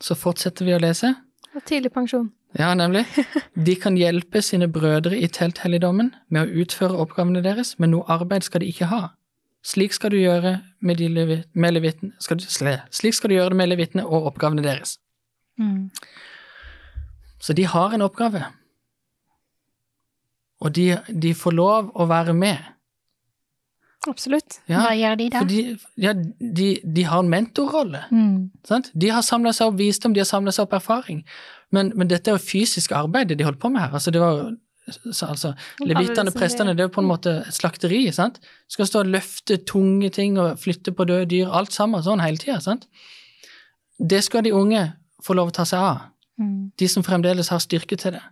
så 0.00 0.16
fortsetter 0.18 0.66
vi 0.66 0.74
å 0.74 0.80
lese. 0.82 1.12
Og 1.54 1.62
tidlig 1.62 1.92
pensjon. 1.94 2.32
Ja, 2.58 2.74
nemlig. 2.74 3.04
De 3.66 3.76
kan 3.78 3.96
hjelpe 3.96 4.42
sine 4.42 4.66
brødre 4.72 5.18
i 5.18 5.28
telthelligdommen 5.28 6.14
med 6.28 6.42
å 6.42 6.62
utføre 6.64 6.98
oppgavene 6.98 7.44
deres, 7.44 7.76
men 7.78 7.92
noe 7.94 8.08
arbeid 8.10 8.46
skal 8.46 8.64
de 8.64 8.70
ikke 8.72 8.90
ha. 8.90 9.02
Slik 9.66 9.96
skal 9.96 10.12
du 10.14 10.20
gjøre 10.20 10.60
med, 10.80 11.00
de 11.00 11.08
levi, 11.10 11.40
med 11.58 11.74
levitten, 11.74 12.12
skal 12.22 12.38
du, 12.38 12.44
slik 12.46 13.16
skal 13.16 13.32
du 13.32 13.34
gjøre 13.34 13.50
det 13.50 13.58
med 13.58 13.72
levittene 13.72 14.04
og 14.06 14.30
oppgavene 14.30 14.62
deres. 14.64 14.98
mm. 15.58 15.90
Så 17.46 17.52
de 17.52 17.66
har 17.68 17.92
en 17.94 18.02
oppgave. 18.02 18.40
Og 20.64 20.72
de, 20.74 20.86
de 21.22 21.34
får 21.36 21.52
lov 21.54 21.90
å 21.94 22.06
være 22.08 22.32
med. 22.34 22.72
Absolutt. 24.08 24.60
Ja, 24.70 24.84
Hva 24.86 24.94
gjør 24.96 25.18
de 25.20 25.26
da? 25.34 25.42
Fordi, 25.44 25.62
ja, 26.00 26.14
de, 26.14 26.68
de 26.96 27.04
har 27.06 27.22
en 27.22 27.30
mentorrolle. 27.30 28.04
Mm. 28.10 28.50
Sant? 28.66 28.90
De 28.94 29.10
har 29.12 29.24
samla 29.26 29.52
seg 29.56 29.70
opp 29.72 29.78
visdom, 29.80 30.14
de 30.14 30.22
har 30.22 30.28
samla 30.28 30.54
seg 30.54 30.66
opp 30.66 30.76
erfaring. 30.78 31.24
Men, 31.74 31.92
men 31.98 32.10
dette 32.10 32.30
er 32.30 32.38
jo 32.38 32.44
fysisk 32.46 32.94
arbeid 32.96 33.34
de 33.34 33.46
holdt 33.46 33.60
på 33.62 33.70
med 33.74 33.82
her. 33.84 33.94
Altså, 33.98 34.14
det 34.14 34.22
var 34.22 34.38
jo 34.38 34.48
altså, 34.86 35.54
Levitene, 35.80 36.30
prestene, 36.30 36.70
det- 36.70 36.76
det 36.78 36.84
er 36.84 36.94
på 36.94 37.00
en 37.00 37.08
måte 37.08 37.46
et 37.46 37.54
slakteri. 37.54 38.12
sant? 38.12 38.40
Skal 38.68 38.86
stå 38.86 39.00
og 39.00 39.06
løfte 39.06 39.56
tunge 39.64 40.10
ting 40.10 40.38
og 40.38 40.58
flytte 40.58 40.92
på 40.92 41.06
døde 41.06 41.26
dyr, 41.26 41.48
alt 41.52 41.72
sammen 41.72 42.02
sånn 42.02 42.20
hele 42.22 42.36
tida. 42.36 42.60
sant? 42.60 42.86
det 43.98 44.24
skal 44.24 44.44
de 44.44 44.52
unge 44.52 44.92
få 45.24 45.34
lov 45.34 45.48
å 45.48 45.52
ta 45.52 45.64
seg 45.64 45.78
av. 45.80 46.00
Mm. 46.38 46.72
De 46.76 46.88
som 46.88 47.02
fremdeles 47.02 47.48
har 47.48 47.58
styrke 47.58 47.96
til 47.96 48.12
det. 48.12 48.22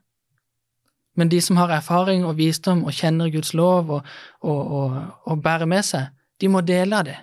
Men 1.17 1.29
de 1.29 1.41
som 1.41 1.57
har 1.57 1.71
erfaring 1.71 2.25
og 2.27 2.37
visdom 2.37 2.85
og 2.85 2.93
kjenner 2.93 3.31
Guds 3.33 3.55
lov 3.55 3.91
og, 3.91 4.03
og, 4.43 4.73
og, 4.73 4.99
og 5.27 5.43
bærer 5.43 5.67
med 5.67 5.85
seg, 5.87 6.11
de 6.41 6.49
må 6.49 6.61
dele 6.61 6.99
av 6.99 7.05
det. 7.05 7.17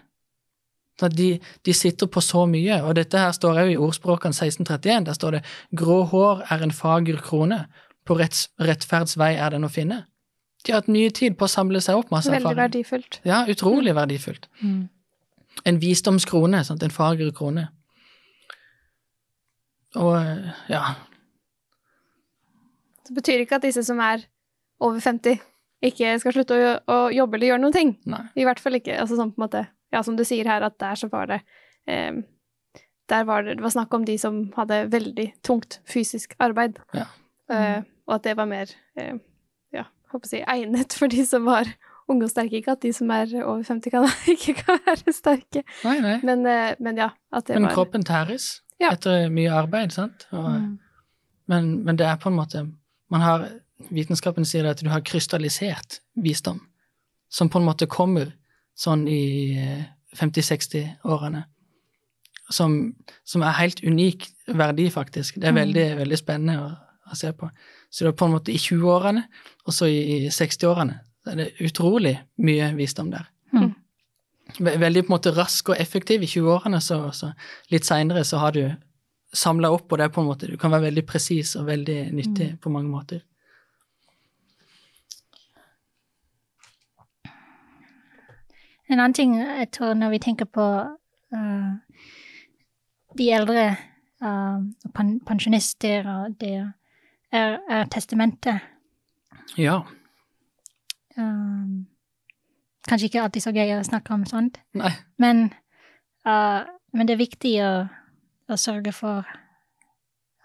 De, 1.18 1.40
de 1.66 1.74
sitter 1.74 2.06
på 2.08 2.22
så 2.22 2.46
mye, 2.46 2.84
og 2.86 2.96
dette 2.96 3.18
her 3.18 3.32
står 3.34 3.58
òg 3.64 3.72
i 3.72 3.78
ordspråkene 3.78 4.36
1631. 4.38 5.06
Der 5.06 5.14
står 5.14 5.32
det 5.32 5.46
'grå 5.76 6.04
hår 6.08 6.44
er 6.50 6.64
en 6.64 6.72
fager 6.72 7.18
krone, 7.18 7.66
på 8.12 8.20
retts, 8.20 8.50
rettferds 8.60 9.16
vei 9.20 9.34
er 9.40 9.56
den 9.56 9.64
å 9.68 9.72
finne'. 9.72 10.04
De 10.62 10.72
har 10.76 10.82
hatt 10.84 10.92
mye 10.94 11.10
tid 11.16 11.34
på 11.40 11.48
å 11.48 11.50
samle 11.50 11.80
seg 11.82 11.98
opp 11.98 12.12
masse 12.14 12.30
Veldig 12.30 12.44
erfaring. 12.52 12.60
verdifullt. 12.60 13.20
Ja, 13.26 13.40
utrolig 13.50 13.96
verdifullt. 13.98 14.44
Mm. 14.62 14.90
En 15.66 15.80
visdomskrone, 15.82 16.60
sant? 16.68 16.84
en 16.86 16.94
fager 16.94 17.32
krone. 17.34 17.70
Og 20.00 20.16
ja, 20.72 20.84
Det 23.08 23.16
betyr 23.18 23.42
ikke 23.44 23.58
at 23.60 23.66
disse 23.66 23.84
som 23.84 24.00
er 24.00 24.22
over 24.80 25.02
50, 25.04 25.40
ikke 25.84 26.14
skal 26.22 26.36
slutte 26.36 26.56
å, 26.56 26.76
å 26.94 27.00
jobbe 27.12 27.36
eller 27.40 27.52
gjøre 27.52 27.62
noen 27.66 27.76
ting. 27.76 27.90
nei. 28.08 28.22
I 28.40 28.46
hvert 28.48 28.62
fall 28.62 28.78
ikke. 28.80 28.96
Altså 29.02 29.18
sånn 29.20 29.34
på 29.34 29.42
en 29.42 29.48
måte 29.48 29.64
Ja, 29.92 30.00
som 30.08 30.16
du 30.16 30.24
sier 30.24 30.48
her, 30.48 30.64
at 30.64 30.78
der 30.80 30.96
så 30.96 31.10
var 31.12 31.28
det 31.28 31.42
eh, 31.92 32.22
Der 33.12 33.26
var 33.28 33.44
det, 33.44 33.58
det 33.58 33.66
var 33.66 33.74
snakk 33.74 33.94
om 33.98 34.06
de 34.08 34.16
som 34.22 34.46
hadde 34.56 34.86
veldig 34.94 35.26
tungt 35.44 35.82
fysisk 35.90 36.36
arbeid. 36.40 36.78
Ja. 36.96 37.10
Eh, 37.52 37.82
og 38.08 38.16
at 38.16 38.24
det 38.24 38.36
var 38.38 38.48
mer 38.50 38.70
eh, 38.98 39.18
ja, 39.76 39.84
håper 40.12 40.32
jeg 40.38 40.46
egnet 40.48 40.94
for 40.98 41.12
de 41.12 41.26
som 41.28 41.46
var 41.46 41.68
unge 42.12 42.26
og 42.28 42.32
sterke. 42.34 42.58
Ikke 42.60 42.72
at 42.76 42.82
de 42.84 42.92
som 42.96 43.12
er 43.12 43.32
over 43.44 43.64
50 43.64 43.92
kan, 43.94 44.08
ikke 44.34 44.56
kan 44.64 44.80
være 44.88 45.14
sterke. 45.16 45.64
Nei, 45.86 45.98
nei. 46.04 46.18
Men, 46.28 46.46
eh, 46.50 46.76
men 46.80 46.98
ja, 46.98 47.10
at 47.32 47.48
det 47.48 47.56
Men 47.60 47.70
var 47.70 47.76
kroppen 47.78 48.04
tæres 48.08 48.62
Ja. 48.82 48.92
etter 48.96 49.28
mye 49.30 49.52
arbeid, 49.54 49.92
sant? 49.94 50.28
Og, 50.32 50.48
Mm. 50.52 50.80
men, 51.48 51.84
men 51.86 51.96
det 52.00 52.06
er 52.08 52.16
på 52.18 52.30
en 52.32 52.36
måte 52.40 52.64
man 53.12 53.22
har, 53.22 53.50
Vitenskapen 53.92 54.46
sier 54.46 54.66
at 54.70 54.80
du 54.80 54.90
har 54.90 55.02
krystallisert 55.02 56.00
visdom, 56.16 56.60
som 57.30 57.50
på 57.50 57.58
en 57.60 57.66
måte 57.66 57.88
kommer 57.90 58.30
sånn 58.78 59.08
i 59.10 59.58
eh, 59.58 59.84
50-60-årene. 60.16 61.44
Som, 62.52 62.96
som 63.24 63.42
er 63.48 63.56
helt 63.62 63.80
unik 63.84 64.28
verdi, 64.48 64.90
faktisk. 64.92 65.36
Det 65.40 65.48
er 65.48 65.52
Mm. 65.56 65.60
veldig, 65.62 65.86
veldig 65.98 66.18
spennende 66.20 66.58
å, 66.60 66.72
å 67.12 67.20
se 67.20 67.32
på. 67.38 67.50
Så 67.90 68.06
det 68.06 68.12
er 68.12 68.18
på 68.20 68.28
en 68.28 68.36
måte 68.36 68.54
i 68.54 68.60
20-årene, 68.62 69.24
og 69.66 69.76
så 69.76 69.90
i, 69.92 70.00
i 70.16 70.32
60-årene. 70.34 71.00
Så 71.22 71.34
er 71.34 71.42
det 71.42 71.50
utrolig 71.68 72.16
mye 72.42 72.72
visdom 72.78 73.12
der. 73.14 73.28
Mm. 73.54 73.74
Veldig 74.60 75.06
på 75.06 75.12
en 75.12 75.16
måte 75.16 75.36
rask 75.36 75.72
og 75.72 75.80
effektiv 75.80 76.24
i 76.26 76.30
20-årene, 76.32 76.82
så, 76.84 77.04
så 77.16 77.32
litt 77.72 77.88
seinere 77.88 78.24
så 78.28 78.42
har 78.42 78.56
du 78.58 78.64
samla 79.34 79.72
opp, 79.72 79.88
og 79.92 80.00
det 80.00 80.08
er 80.08 80.16
på 80.16 80.24
en 80.24 80.28
måte, 80.28 80.50
du 80.50 80.58
kan 80.60 80.74
være 80.74 80.90
veldig 80.90 81.06
presis 81.08 81.56
og 81.60 81.70
veldig 81.70 82.00
nyttig 82.16 82.50
på 82.62 82.72
mange 82.74 82.92
måter. 82.92 83.22
En 88.92 89.00
annen 89.00 89.16
ting 89.16 89.38
jeg 89.40 89.70
tror 89.72 89.96
når 89.96 90.12
vi 90.12 90.20
tenker 90.20 90.50
på 90.52 90.66
uh, 90.84 91.72
de 93.16 93.28
eldre 93.32 93.70
uh, 94.20 94.60
pensjonister 95.28 96.10
og 96.12 96.36
det, 96.42 96.58
er, 97.32 97.58
er 97.70 97.88
testamentet. 97.92 98.60
Ja. 99.58 99.82
Um, 101.18 101.88
kanskje 102.88 103.10
ikke 103.10 103.24
alltid 103.24 103.46
så 103.46 103.54
gøy 103.56 103.76
å 103.76 103.84
snakke 103.84 104.14
om 104.16 104.26
sånt, 104.26 104.62
Nei. 104.78 104.92
men, 105.22 105.50
uh, 106.28 106.64
men 106.96 107.08
det 107.08 107.16
er 107.16 107.24
viktig 107.24 107.56
å, 107.66 107.72
å 108.52 108.60
sørge 108.60 108.94
for 108.96 109.28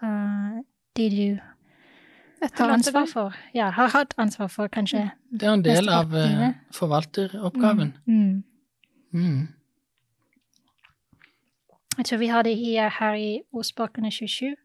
uh, 0.03 0.57
de 0.97 1.09
du 1.13 1.39
har 2.59 2.69
ansvar 2.69 3.07
for. 3.09 3.37
Ja, 3.55 3.69
har 3.73 3.89
hatt 3.89 4.13
ansvar 4.17 4.47
for, 4.53 4.67
kanskje. 4.67 5.09
Det 5.31 5.47
er 5.47 5.53
en 5.53 5.63
del 5.65 5.89
av 5.89 6.13
uh, 6.13 6.49
forvalteroppgaven. 6.75 7.95
Mm. 8.05 8.43
Mm. 9.13 9.47
Jeg 11.97 12.05
tror 12.05 12.17
vi 12.17 12.27
har 12.27 12.43
det 12.45 12.57
her, 12.57 12.89
her 12.99 13.13
i 13.15 13.41
ordspråkene 13.51 14.11
27. 14.11 14.55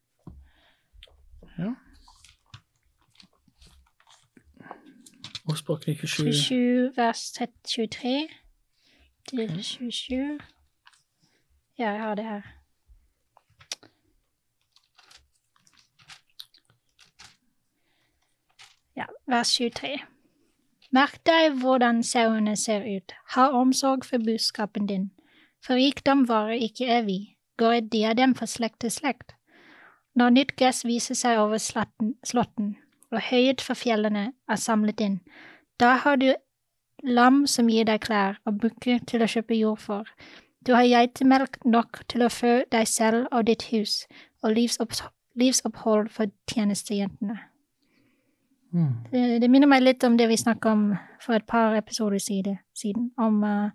Ja. 1.59 1.73
Ordspråkene 5.49 5.97
27 5.97 6.33
27 6.33 6.93
vers 6.97 7.33
23 7.33 8.29
til 9.29 9.65
27. 9.65 10.39
Ja, 11.79 11.91
jeg 11.91 12.01
har 12.01 12.15
det 12.15 12.25
her. 12.25 12.43
Ja, 18.97 19.05
vers 19.27 19.55
23. 19.55 19.99
Merk 20.93 21.19
deg 21.27 21.57
hvordan 21.61 22.03
sauene 22.03 22.57
ser 22.57 22.85
ut. 22.97 23.13
Ha 23.35 23.49
omsorg 23.49 24.05
for 24.05 24.19
budskapen 24.19 24.87
din. 24.87 25.11
For 25.67 25.75
rikdom 25.75 26.29
varer 26.29 26.61
ikke 26.69 26.87
evig, 27.01 27.37
går 27.57 27.73
et 27.73 27.93
diadem 27.93 28.35
fra 28.35 28.47
slekt 28.47 28.81
til 28.81 28.91
slekt. 28.91 29.35
Når 30.15 30.31
nytt 30.31 30.57
gress 30.57 30.85
viser 30.85 31.15
seg 31.15 31.39
over 31.39 31.59
slatten, 31.59 32.15
slåtten, 32.25 32.77
og 33.13 33.27
høyet 33.31 33.61
fra 33.61 33.77
fjellene 33.77 34.31
er 34.33 34.61
samlet 34.61 35.01
inn, 35.05 35.19
da 35.81 35.97
har 36.05 36.17
du 36.21 36.31
lam 37.03 37.47
som 37.51 37.71
gir 37.71 37.87
deg 37.89 38.05
klær 38.05 38.39
og 38.47 38.61
bukker 38.63 39.03
til 39.09 39.25
å 39.25 39.31
kjøpe 39.31 39.59
jord 39.59 39.81
for. 39.83 40.11
Du 40.63 40.75
har 40.77 40.87
geitemelk 40.87 41.59
nok 41.67 42.05
til 42.09 42.23
å 42.23 42.31
fø 42.31 42.63
deg 42.71 42.87
selv 42.87 43.27
og 43.33 43.49
ditt 43.49 43.67
hus, 43.73 44.05
og 44.43 44.55
livsopphold 44.55 46.11
for 46.11 46.31
tjenestejentene. 46.51 47.39
mm. 48.71 48.93
Det, 49.11 49.41
det 49.43 49.51
minner 49.51 49.69
meg 49.69 49.83
litt 49.83 50.05
om 50.05 50.17
det 50.17 50.29
vi 50.29 50.37
snakket 50.37 50.71
om 50.71 50.85
for 51.21 51.35
et 51.35 51.47
par 51.47 51.75
episoder 51.75 52.19
siden, 52.19 52.59
siden 52.75 53.11
om, 53.19 53.43
uh, 53.43 53.71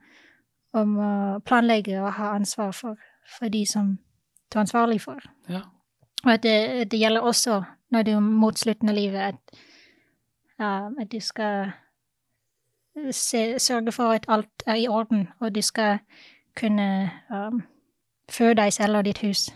om 0.74 0.98
å 0.98 1.40
planlegge 1.46 2.00
og 2.02 2.14
ha 2.14 2.36
ansvar 2.36 2.72
for, 2.72 2.96
for 3.38 3.52
de 3.52 3.66
som 3.66 3.98
du 4.48 4.58
er 4.58 4.64
ansvarlig 4.64 5.02
for. 5.04 5.20
Ja. 5.50 5.66
Og 6.24 6.32
at 6.34 6.44
det, 6.44 6.92
det 6.92 7.00
gjelder 7.00 7.22
også 7.28 7.62
når 7.92 8.04
du 8.04 8.20
mot 8.20 8.60
slutten 8.60 8.90
av 8.90 8.96
livet, 8.96 9.20
at, 9.20 9.60
ja, 10.60 10.90
at 11.02 11.12
du 11.12 11.20
skal 11.20 11.72
se, 13.12 13.60
sørge 13.60 13.92
for 13.92 14.12
at 14.12 14.26
alt 14.28 14.64
er 14.66 14.76
i 14.76 14.88
orden, 14.88 15.28
og 15.40 15.56
du 15.56 15.62
skal 15.62 16.00
kunne 16.58 17.12
um, 17.32 17.62
fø 18.32 18.54
deg 18.58 18.74
selv 18.74 18.98
og 18.98 19.06
ditt 19.06 19.22
hus. 19.22 19.50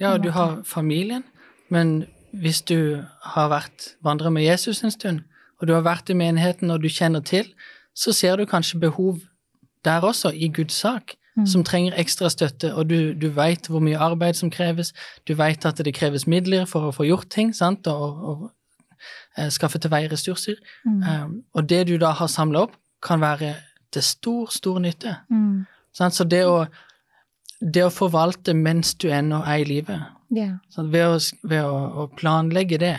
ja, 0.00 0.16
du 0.18 0.30
har 0.30 0.62
familien, 0.64 1.24
men 1.68 2.04
hvis 2.32 2.62
du 2.62 3.02
har 3.22 3.48
vært 3.48 3.96
vandret 4.02 4.32
med 4.32 4.42
Jesus 4.42 4.84
en 4.84 4.90
stund, 4.90 5.20
og 5.60 5.68
du 5.68 5.74
har 5.74 5.82
vært 5.84 6.10
i 6.10 6.16
menigheten 6.16 6.70
og 6.70 6.82
du 6.82 6.88
kjenner 6.88 7.20
til, 7.20 7.52
så 7.94 8.12
ser 8.12 8.36
du 8.36 8.46
kanskje 8.46 8.80
behov 8.80 9.18
der 9.84 10.00
også, 10.00 10.30
i 10.34 10.48
Guds 10.48 10.72
sak, 10.72 11.14
Mm. 11.38 11.46
som 11.46 11.62
trenger 11.64 11.94
ekstra 11.94 12.28
støtte, 12.28 12.72
og 12.74 12.88
du, 12.90 13.12
du 13.14 13.28
veit 13.30 13.68
hvor 13.70 13.80
mye 13.80 13.98
arbeid 13.98 14.34
som 14.34 14.50
kreves, 14.50 14.90
du 15.28 15.36
veit 15.38 15.64
at 15.64 15.78
det 15.78 15.94
kreves 15.94 16.26
midler 16.26 16.64
for 16.66 16.88
å 16.88 16.94
få 16.94 17.06
gjort 17.06 17.30
ting, 17.30 17.52
sant, 17.54 17.86
og, 17.86 18.02
og, 18.02 18.40
og 18.42 19.38
eh, 19.38 19.50
skaffe 19.54 19.78
til 19.78 19.92
veie 19.92 20.10
ressurser. 20.10 20.58
Mm. 20.84 21.02
Um, 21.06 21.36
og 21.54 21.68
det 21.70 21.84
du 21.86 21.96
da 22.02 22.10
har 22.18 22.30
samla 22.30 22.64
opp, 22.66 22.74
kan 23.02 23.22
være 23.22 23.54
til 23.94 24.02
stor, 24.02 24.50
stor 24.52 24.80
nytte. 24.82 25.14
Mm. 25.30 25.66
Sant? 25.96 26.18
Så 26.18 26.26
det 26.28 26.42
å, 26.46 26.64
det 27.60 27.84
å 27.86 27.92
forvalte 27.94 28.54
mens 28.56 28.94
du 28.98 29.08
ennå 29.14 29.40
er 29.46 29.62
i 29.62 29.68
livet, 29.68 30.02
yeah. 30.34 30.58
ved, 30.76 31.06
å, 31.06 31.18
ved 31.46 31.64
å, 31.64 31.78
å 32.02 32.08
planlegge 32.16 32.80
det 32.82 32.96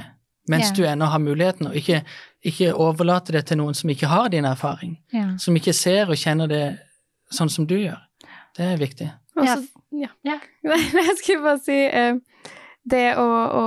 mens 0.49 0.71
yeah. 0.71 0.77
du 0.77 0.85
ennå 0.89 1.09
har 1.11 1.21
muligheten, 1.21 1.69
og 1.69 1.75
ikke, 1.77 2.01
ikke 2.47 2.71
overlate 2.73 3.35
det 3.35 3.43
til 3.51 3.59
noen 3.61 3.77
som 3.77 3.91
ikke 3.93 4.09
har 4.11 4.31
din 4.33 4.47
erfaring, 4.47 4.95
yeah. 5.13 5.35
som 5.39 5.55
ikke 5.55 5.75
ser 5.77 6.09
og 6.09 6.19
kjenner 6.19 6.49
det 6.49 6.63
sånn 7.31 7.51
som 7.51 7.67
du 7.69 7.77
gjør. 7.77 7.99
Det 8.57 8.67
er 8.67 8.81
viktig. 8.81 9.09
Også, 9.35 9.63
Ja. 9.95 10.07
ja. 10.07 10.11
Ja. 10.27 10.37
Nei, 10.69 10.79
jeg 11.07 11.17
skulle 11.21 11.43
bare 11.45 11.61
si 11.63 11.77
eh, 11.87 12.19
det 12.83 13.05
å, 13.19 13.27
å, 13.61 13.65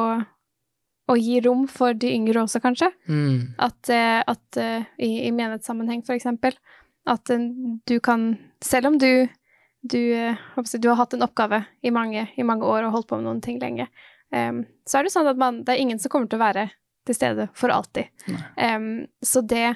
å 1.12 1.16
gi 1.18 1.38
rom 1.44 1.66
for 1.70 1.96
de 1.96 2.12
yngre 2.14 2.42
også, 2.44 2.60
kanskje. 2.64 2.90
Mm. 3.08 3.54
At, 3.64 3.80
eh, 3.92 4.20
at 4.20 4.60
eh, 4.60 4.90
i, 4.98 5.12
i 5.28 5.32
menighetssammenheng, 5.32 6.04
for 6.06 6.16
eksempel, 6.16 6.56
at 7.08 7.30
eh, 7.32 7.48
du 7.88 7.98
kan 8.00 8.34
Selv 8.64 8.88
om 8.88 8.94
du 8.96 9.28
du, 9.84 10.00
du 10.78 10.88
har 10.88 10.96
hatt 10.96 11.14
en 11.14 11.22
oppgave 11.22 11.64
i 11.82 11.90
mange, 11.92 12.26
i 12.36 12.42
mange 12.42 12.64
år 12.64 12.86
og 12.86 12.94
holdt 12.94 13.08
på 13.10 13.18
med 13.18 13.26
noen 13.28 13.42
ting 13.44 13.58
lenge, 13.60 13.84
um, 14.32 14.62
så 14.88 14.98
er 14.98 15.04
det 15.04 15.12
sånn 15.12 15.28
at 15.28 15.40
man, 15.40 15.58
det 15.64 15.74
er 15.74 15.82
ingen 15.82 16.00
som 16.00 16.08
kommer 16.12 16.30
til 16.30 16.40
å 16.40 16.44
være 16.44 16.70
til 17.04 17.16
stede 17.18 17.50
for 17.52 17.68
alltid. 17.74 18.08
Um, 18.56 19.04
så 19.20 19.42
det, 19.44 19.74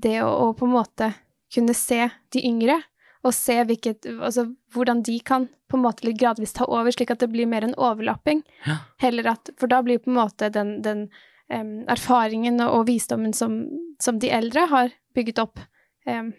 det 0.00 0.14
å, 0.24 0.30
å 0.46 0.54
på 0.56 0.64
en 0.64 0.72
måte 0.72 1.10
kunne 1.52 1.76
se 1.76 2.06
de 2.32 2.44
yngre, 2.48 2.78
og 3.26 3.34
se 3.34 3.56
hvilket, 3.66 4.06
altså, 4.22 4.46
hvordan 4.74 5.02
de 5.06 5.18
kan 5.26 5.48
på 5.68 5.76
en 5.78 5.82
måte 5.82 6.06
litt 6.06 6.18
gradvis 6.20 6.52
ta 6.54 6.64
over, 6.70 6.94
slik 6.94 7.10
at 7.10 7.18
det 7.24 7.28
blir 7.32 7.48
mer 7.50 7.64
en 7.66 7.74
overlapping. 7.74 8.44
Ja. 8.66 8.76
Heller 9.02 9.32
at, 9.34 9.50
for 9.58 9.66
da 9.72 9.80
blir 9.82 9.98
på 10.02 10.12
en 10.12 10.18
måte 10.20 10.48
den, 10.54 10.76
den 10.84 11.08
um, 11.50 11.72
erfaringen 11.90 12.60
og, 12.62 12.72
og 12.80 12.86
visdommen 12.90 13.34
som, 13.34 13.64
som 14.02 14.20
de 14.22 14.30
eldre 14.30 14.68
har 14.70 14.94
bygget 15.18 15.40
opp 15.42 15.58
um, 16.06 16.30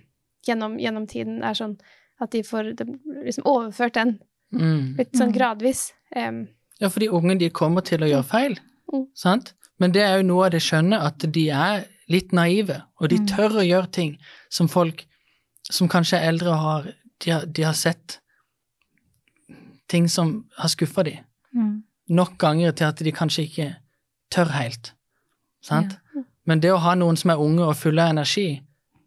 gjennom, 0.48 0.78
gjennom 0.80 1.08
tiden, 1.12 1.42
er 1.44 1.58
sånn 1.60 1.76
at 2.24 2.32
de 2.34 2.42
får 2.48 2.72
de, 2.80 2.88
liksom 3.28 3.46
overført 3.46 4.00
den 4.00 4.18
Mm. 4.48 4.94
Litt 4.96 5.12
sånn 5.12 5.34
Mm. 5.34 5.36
gradvis. 5.36 5.80
Um, 6.16 6.48
Ja, 6.80 6.88
for 6.88 7.02
de 7.04 7.10
unge 7.12 7.34
de 7.38 7.50
kommer 7.52 7.84
til 7.84 8.00
å 8.00 8.08
gjøre 8.08 8.24
feil, 8.30 8.54
Mm. 8.94 9.02
sant? 9.14 9.50
Men 9.78 9.92
det 9.92 10.04
er 10.06 10.22
jo 10.22 10.24
noe 10.24 10.46
av 10.46 10.52
det 10.54 10.62
skjønne, 10.64 10.96
at 11.04 11.20
de 11.20 11.50
er 11.52 11.84
litt 12.08 12.32
naive, 12.32 12.78
og 13.02 13.10
de 13.10 13.18
Mm. 13.18 13.26
tør 13.28 13.50
å 13.60 13.66
gjøre 13.68 13.92
ting 13.92 14.18
som 14.50 14.70
folk 14.72 15.04
som 15.72 15.88
kanskje 15.90 16.18
er 16.20 16.28
eldre 16.32 16.54
har 16.58 16.94
De 17.26 17.32
har, 17.32 17.46
de 17.46 17.64
har 17.64 17.74
sett 17.74 18.20
ting 19.90 20.08
som 20.10 20.46
har 20.58 20.70
skuffa 20.70 21.04
dem 21.04 21.24
Mm. 21.56 21.84
nok 22.10 22.38
ganger 22.38 22.72
til 22.72 22.84
at 22.86 22.98
de 23.00 23.12
kanskje 23.12 23.44
ikke 23.48 23.76
tør 24.32 24.46
helt. 24.52 24.94
Sant? 25.62 25.98
Men 26.46 26.60
det 26.60 26.72
å 26.72 26.78
ha 26.78 26.94
noen 26.96 27.18
som 27.18 27.30
er 27.32 27.40
unge 27.42 27.64
og 27.66 27.76
fulle 27.76 28.02
av 28.04 28.10
energi, 28.10 28.62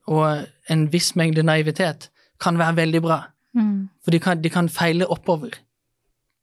og 0.08 0.46
en 0.68 0.86
viss 0.92 1.12
mengde 1.16 1.42
naivitet, 1.42 2.08
kan 2.40 2.58
være 2.58 2.76
veldig 2.76 3.02
bra. 3.02 3.20
Mm. 3.54 3.88
For 4.02 4.10
de 4.10 4.18
kan, 4.18 4.42
de 4.42 4.50
kan 4.50 4.68
feile 4.68 5.06
oppover. 5.06 5.50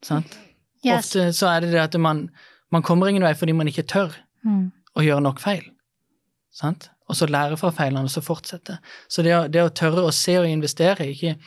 Sant? 0.03 0.37
Yes. 0.85 1.15
Ofte 1.15 1.33
så 1.33 1.47
er 1.47 1.59
det 1.59 1.71
det 1.71 1.79
at 1.81 1.99
man, 1.99 2.29
man 2.71 2.81
kommer 2.83 3.07
ingen 3.07 3.23
vei 3.23 3.33
fordi 3.33 3.51
man 3.53 3.67
ikke 3.67 3.83
tør 3.83 4.15
Mm. 4.45 4.71
å 4.95 5.01
gjøre 5.01 5.21
nok 5.21 5.39
feil. 5.39 5.63
Sant? 6.51 6.89
Og 7.09 7.15
så 7.15 7.25
lære 7.25 7.57
fra 7.57 7.69
feilene, 7.71 8.03
og 8.03 8.09
så 8.11 8.21
fortsette. 8.21 8.77
Så 9.09 9.23
det 9.23 9.35
å, 9.35 9.47
det 9.47 9.61
å 9.63 9.69
tørre 9.69 10.03
å 10.03 10.11
se 10.11 10.37
og 10.39 10.47
investere, 10.49 11.07
ikke, 11.07 11.37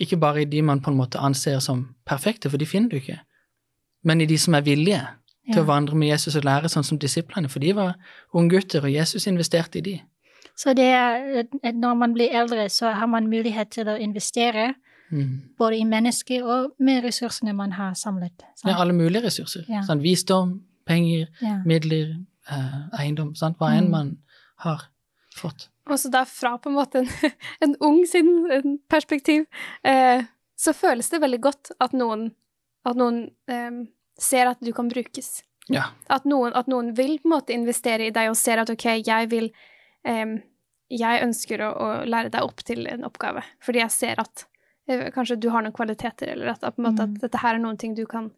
ikke 0.00 0.16
bare 0.20 0.42
i 0.42 0.44
de 0.44 0.62
man 0.62 0.80
på 0.84 0.90
en 0.90 0.96
måte 0.98 1.18
anser 1.18 1.58
som 1.64 1.94
perfekte, 2.06 2.50
for 2.50 2.58
de 2.60 2.66
finner 2.66 2.88
du 2.92 2.96
ikke, 2.96 3.18
men 4.04 4.20
i 4.20 4.26
de 4.26 4.36
som 4.38 4.54
er 4.54 4.60
villige 4.66 5.00
til 5.52 5.62
å 5.62 5.66
vandre 5.66 5.96
med 5.96 6.08
Jesus 6.10 6.36
og 6.36 6.44
lære, 6.44 6.68
sånn 6.68 6.84
som 6.84 6.98
disiplene, 7.00 7.48
for 7.48 7.58
de 7.64 7.72
var 7.74 7.94
unggutter, 8.36 8.84
og 8.84 8.92
Jesus 8.92 9.26
investerte 9.26 9.78
i 9.78 9.80
de. 9.86 9.94
Så 10.58 10.74
det 10.76 10.84
er 10.92 11.44
at 11.64 11.74
når 11.74 11.94
man 11.96 12.12
blir 12.14 12.28
eldre, 12.36 12.68
så 12.68 12.90
har 12.92 13.06
man 13.08 13.30
mulighet 13.30 13.70
til 13.70 13.88
å 13.88 13.96
investere 14.00 14.74
Mm. 15.10 15.40
både 15.58 15.76
i 15.78 15.84
mennesker 15.88 16.42
og 16.44 16.74
med 16.78 17.02
ressursene 17.04 17.54
man 17.56 17.70
har 17.72 17.94
samlet. 17.94 18.42
sant? 18.56 18.66
Ja, 18.74 18.80
alle 18.80 18.92
mulige 18.92 19.22
ressurser. 19.24 19.64
Ja. 19.68 19.80
Sant? 19.86 20.02
Visdom, 20.02 20.60
penger, 20.86 21.26
Ja. 21.40 21.62
midler, 21.64 22.16
eh, 22.50 23.00
eiendom, 23.00 23.34
sant? 23.34 23.56
hva 23.58 23.70
enn 23.72 23.84
Mm. 23.86 23.90
man 23.90 24.18
har 24.58 24.84
fått. 25.38 25.68
Og 25.88 25.96
så 26.00 26.10
da 26.12 26.24
fra 26.28 26.56
på 26.60 26.68
en 26.70 26.76
måte 26.76 27.02
en, 27.02 27.08
en 27.64 27.76
ung 27.88 28.02
sin 28.06 28.32
en 28.52 28.76
perspektiv, 28.90 29.46
eh, 29.86 30.24
så 30.58 30.74
føles 30.74 31.08
det 31.10 31.22
veldig 31.22 31.40
godt 31.44 31.70
at 31.80 31.94
noen, 31.96 32.32
at 32.88 32.98
noen 32.98 33.22
eh, 33.50 33.84
ser 34.18 34.50
at 34.50 34.60
du 34.64 34.72
kan 34.76 34.90
brukes. 34.90 35.42
Ja. 35.70 35.90
At 36.08 36.24
noen, 36.28 36.54
at 36.56 36.68
noen 36.70 36.94
vil 36.96 37.18
på 37.20 37.28
en 37.28 37.34
måte 37.36 37.52
investere 37.54 38.08
i 38.08 38.12
deg 38.14 38.30
og 38.32 38.38
ser 38.40 38.62
at 38.62 38.70
ok, 38.72 38.86
jeg 39.04 39.28
vil 39.32 39.50
eh, 40.08 40.38
Jeg 40.88 41.20
ønsker 41.20 41.60
å, 41.60 41.66
å 41.76 41.88
lære 42.08 42.30
deg 42.32 42.46
opp 42.46 42.62
til 42.64 42.86
en 42.88 43.04
oppgave, 43.04 43.42
fordi 43.60 43.82
jeg 43.82 43.92
ser 43.92 44.20
at 44.22 44.46
eh, 44.88 45.10
kanskje 45.12 45.36
du 45.36 45.50
har 45.52 45.60
noen 45.62 45.74
kvaliteter, 45.76 46.30
eller 46.32 46.54
at, 46.54 46.64
at, 46.64 46.78
måte, 46.80 47.04
Mm. 47.04 47.16
at 47.18 47.26
dette 47.26 47.42
her 47.42 47.58
er 47.58 47.60
noen 47.60 47.76
ting 47.76 47.92
du 47.94 48.06
kan, 48.08 48.30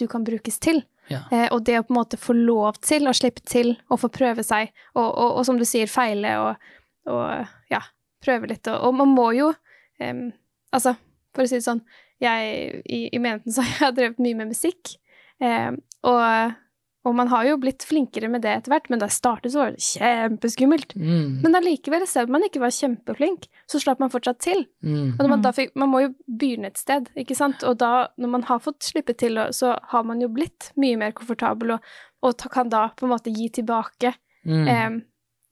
du 0.00 0.06
kan 0.10 0.24
brukes 0.24 0.58
til. 0.62 0.82
Ja. 1.10 1.24
Eh, 1.32 1.48
og 1.52 1.64
det 1.66 1.78
å 1.80 1.84
på 1.86 1.92
en 1.92 1.98
måte 1.98 2.20
få 2.20 2.34
lov 2.36 2.78
til 2.84 3.08
å 3.08 3.14
slippe 3.16 3.42
til 3.48 3.74
og 3.90 4.00
få 4.04 4.10
prøve 4.12 4.44
seg, 4.46 4.72
og, 4.94 5.08
og, 5.08 5.38
og 5.40 5.46
som 5.48 5.58
du 5.58 5.66
sier, 5.68 5.90
feile 5.90 6.36
og, 6.40 6.70
og 7.10 7.72
ja, 7.72 7.82
prøve 8.24 8.52
litt. 8.52 8.70
Og, 8.70 8.94
man 8.96 9.12
må 9.12 9.32
jo 9.38 9.52
um, 9.52 10.30
Altså, 10.72 10.94
for 11.36 11.44
å 11.44 11.50
si 11.50 11.58
det 11.58 11.66
sånn, 11.66 11.82
jeg 12.22 12.82
i, 12.88 13.00
i 13.12 13.18
menigheten 13.20 13.52
så 13.52 13.60
har 13.66 13.90
jeg 13.90 13.96
drevet 13.98 14.22
mye 14.24 14.38
med 14.38 14.54
musikk. 14.54 14.94
em, 15.42 15.76
og, 16.08 16.54
og 17.04 17.14
man 17.18 17.28
har 17.28 17.44
jo 17.48 17.56
blitt 17.58 17.82
flinkere 17.82 18.28
med 18.30 18.42
det 18.42 18.50
etter 18.56 18.70
hvert, 18.70 18.88
men 18.90 18.98
da 19.00 19.06
jeg 19.08 19.16
startet, 19.18 19.50
så 19.52 19.58
var 19.58 19.70
det 19.72 19.82
kjempeskummelt. 19.82 20.94
Mm. 20.94 21.40
Men 21.42 21.54
allikevel, 21.58 22.06
selv 22.06 22.28
om 22.30 22.36
man 22.36 22.44
ikke 22.46 22.60
var 22.62 22.70
kjempeflink, 22.74 23.48
så 23.66 23.80
slapp 23.82 23.98
man 24.02 24.10
fortsatt 24.12 24.38
til. 24.44 24.64
Mm. 24.84 25.14
Og 25.16 25.18
når 25.24 25.28
man, 25.28 25.38
Mm. 25.40 25.42
da 25.42 25.52
fikk, 25.52 25.72
man 25.74 25.88
må 25.90 26.00
jo 26.02 26.14
begynne 26.30 26.66
et 26.66 26.78
sted, 26.78 27.08
ikke 27.16 27.34
sant? 27.36 27.62
Og 27.64 27.78
da, 27.78 28.08
når 28.18 28.28
man 28.28 28.42
har 28.44 28.58
fått 28.60 28.80
slippe 28.82 29.16
til, 29.16 29.34
så 29.50 29.78
har 29.90 30.04
man 30.04 30.20
jo 30.20 30.28
blitt 30.28 30.70
mye 30.76 30.96
mer 30.96 31.12
komfortabel, 31.12 31.72
og, 31.72 31.80
og 32.22 32.36
ta- 32.38 32.48
kan 32.48 32.68
da 32.68 32.88
på 32.96 33.04
en 33.06 33.10
måte 33.16 33.34
gi 33.34 33.48
tilbake, 33.48 34.14
Mm. 34.44 34.66
Eh, 34.68 35.00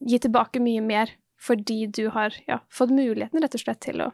gi 0.08 0.18
tilbake 0.18 0.58
mye 0.60 0.80
mer, 0.82 1.10
fordi 1.38 1.86
du 1.92 2.08
har 2.10 2.30
ja, 2.48 2.58
fått 2.68 2.90
muligheten 2.90 3.40
rett 3.40 3.54
og 3.54 3.60
slett 3.60 3.80
til 3.80 4.00
å 4.00 4.12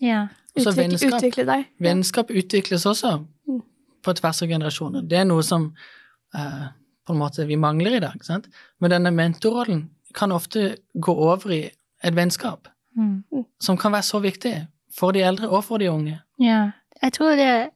Ja. 0.00 0.28
Utvikle, 0.54 0.74
vennskap. 0.88 1.20
utvikle 1.20 1.46
deg. 1.46 1.66
Vennskap 1.80 2.28
utvikles 2.28 2.84
også 2.84 3.24
Mm. 3.48 3.62
på 4.02 4.14
tvers 4.14 4.42
av 4.42 4.48
generasjoner. 4.48 5.08
Det 5.08 5.16
er 5.18 5.24
noe 5.24 5.42
som 5.42 5.72
eh, 6.34 6.68
på 7.06 7.12
en 7.12 7.18
måte 7.18 7.46
vi 7.46 7.56
mangler 7.56 7.96
i 7.96 8.00
dag. 8.00 8.24
Sant? 8.24 8.46
Men 8.80 8.90
denne 8.90 9.10
mentorrollen 9.10 9.90
kan 10.14 10.32
ofte 10.32 10.76
gå 11.00 11.14
over 11.14 11.50
i 11.50 11.70
et 12.04 12.14
vennskap, 12.16 12.68
Mm. 12.96 13.24
som 13.60 13.76
kan 13.76 13.92
være 13.92 14.02
så 14.02 14.20
viktig 14.20 14.66
for 14.98 15.12
de 15.12 15.20
eldre 15.22 15.48
og 15.48 15.64
for 15.64 15.78
de 15.78 15.90
unge. 15.90 16.20
Ja. 16.40 16.70
Jeg 17.02 17.12
tror 17.12 17.30
det, 17.36 17.70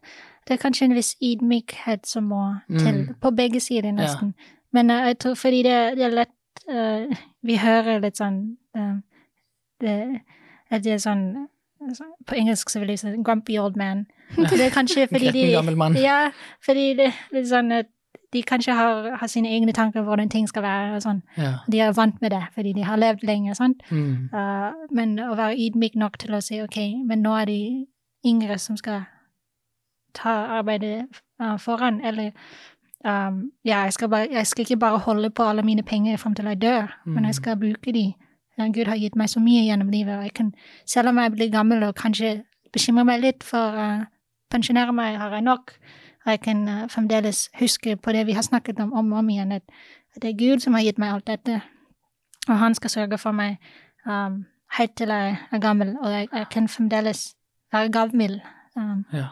det 0.48 0.54
er 0.54 0.68
kanskje 0.68 0.84
en 0.84 0.94
viss 0.94 1.16
ydmykhet 1.22 2.06
som 2.06 2.24
må 2.24 2.54
til, 2.68 2.94
Mm. 3.08 3.14
på 3.20 3.30
begge 3.30 3.60
sider 3.60 3.92
nesten. 3.92 4.34
Men 4.72 4.90
eh, 4.90 5.06
jeg 5.06 5.18
tror 5.18 5.34
fordi 5.34 5.62
det, 5.62 5.96
det 5.96 6.04
er 6.04 6.10
lett 6.10 6.28
uh, 6.68 7.16
Vi 7.42 7.56
hører 7.56 8.00
litt 8.00 8.16
sånn 8.18 8.56
uh, 8.76 9.00
det, 9.80 10.20
at 10.70 10.82
det 10.84 10.92
er 10.92 10.98
sånn 10.98 11.46
sånn- 11.92 12.12
På 12.26 12.34
engelsk 12.34 12.68
så 12.70 12.80
vil 12.80 12.88
jeg 12.88 12.98
si 12.98 13.08
'grumpy 13.16 13.58
old 13.58 13.76
man'. 13.76 14.06
Det 14.50 14.60
er 14.60 14.70
kanskje 14.70 15.06
fordi 15.08 15.30
de. 15.32 16.00
Ja, 16.02 16.30
fordi 16.64 16.94
det, 16.96 17.12
det 17.32 17.38
er 17.38 17.44
sånn 17.44 17.72
at 17.72 17.86
de 18.32 18.42
kanskje 18.42 18.74
har, 18.74 19.10
har 19.20 19.26
sine 19.30 19.48
egne 19.48 19.72
tanker 19.72 20.00
om 20.00 20.06
hvordan 20.06 20.28
ting 20.30 20.48
skal 20.48 20.62
være. 20.62 20.94
og 20.96 21.02
sånn. 21.02 21.22
Ja. 21.38 21.52
De 21.70 21.80
er 21.80 21.92
vant 21.92 22.20
med 22.22 22.30
det 22.30 22.42
fordi 22.54 22.72
de 22.72 22.82
har 22.84 22.96
levd 22.96 23.22
lenge. 23.24 23.54
sant? 23.54 23.82
Mm. 23.90 24.28
Uh, 24.34 24.72
men 24.90 25.18
å 25.18 25.34
være 25.36 25.56
ydmyk 25.56 25.94
nok 25.96 26.18
til 26.18 26.34
å 26.34 26.40
si 26.42 26.60
ok, 26.62 26.78
men 27.06 27.22
nå 27.22 27.34
er 27.40 27.44
de 27.46 27.60
yngre 28.26 28.58
som 28.58 28.76
skal 28.76 29.04
ta 30.14 30.32
arbeidet 30.58 31.06
uh, 31.42 31.56
foran, 31.58 32.00
eller 32.04 32.30
um, 33.04 33.50
ja, 33.64 33.82
jeg 33.84 33.92
skal, 33.92 34.08
bare, 34.08 34.28
jeg 34.32 34.46
skal 34.46 34.64
ikke 34.64 34.76
bare 34.80 34.98
holde 34.98 35.30
på 35.30 35.42
alle 35.42 35.62
mine 35.62 35.82
penger 35.82 36.16
frem 36.16 36.34
til 36.34 36.44
jeg 36.50 36.62
dør, 36.62 36.86
men 37.04 37.22
Mm. 37.22 37.26
jeg 37.26 37.34
skal 37.34 37.56
bruke 37.56 37.92
de. 37.92 38.14
Gud 38.58 38.86
har 38.88 38.96
gitt 38.96 39.16
meg 39.16 39.28
så 39.28 39.40
mye 39.40 39.66
gjennom 39.66 39.90
livet, 39.92 40.16
og 40.16 40.22
jeg 40.22 40.32
kan, 40.34 40.54
selv 40.86 41.08
om 41.08 41.18
jeg 41.18 41.32
blir 41.32 41.50
gammel 41.52 41.82
og 41.84 41.94
kanskje 41.94 42.42
bekymrer 42.72 43.04
meg 43.04 43.20
litt 43.20 43.44
for 43.44 43.58
å 43.76 44.06
pensjonere 44.50 44.92
meg, 44.96 45.18
har 45.20 45.30
jeg 45.30 45.42
nok, 45.44 45.72
og 46.26 46.32
jeg 46.32 46.40
kan 46.40 46.68
uh, 46.68 46.88
fremdeles 46.90 47.46
huske 47.60 47.96
på 47.96 48.12
det 48.12 48.26
vi 48.26 48.32
har 48.32 48.42
snakket 48.42 48.80
om 48.80 48.92
om 48.92 49.12
og 49.12 49.18
om 49.18 49.28
igjen, 49.30 49.52
at, 49.52 49.62
at 50.16 50.22
det 50.22 50.30
er 50.30 50.38
Gud 50.38 50.60
som 50.60 50.74
har 50.74 50.82
gitt 50.82 50.98
meg 50.98 51.14
alt 51.14 51.26
dette, 51.26 51.60
og 52.48 52.58
han 52.58 52.74
skal 52.74 52.90
sørge 52.90 53.18
for 53.18 53.32
meg 53.32 53.56
um, 54.06 54.44
helt 54.78 54.96
til 54.96 55.08
jeg 55.08 55.36
er 55.52 55.58
gammel, 55.58 55.96
og 56.02 56.10
jeg, 56.12 56.28
jeg 56.32 56.46
kan 56.50 56.68
fremdeles 56.68 57.34
være 57.72 57.92
gavmild 57.92 58.40
um, 58.76 59.04
Ja. 59.12 59.26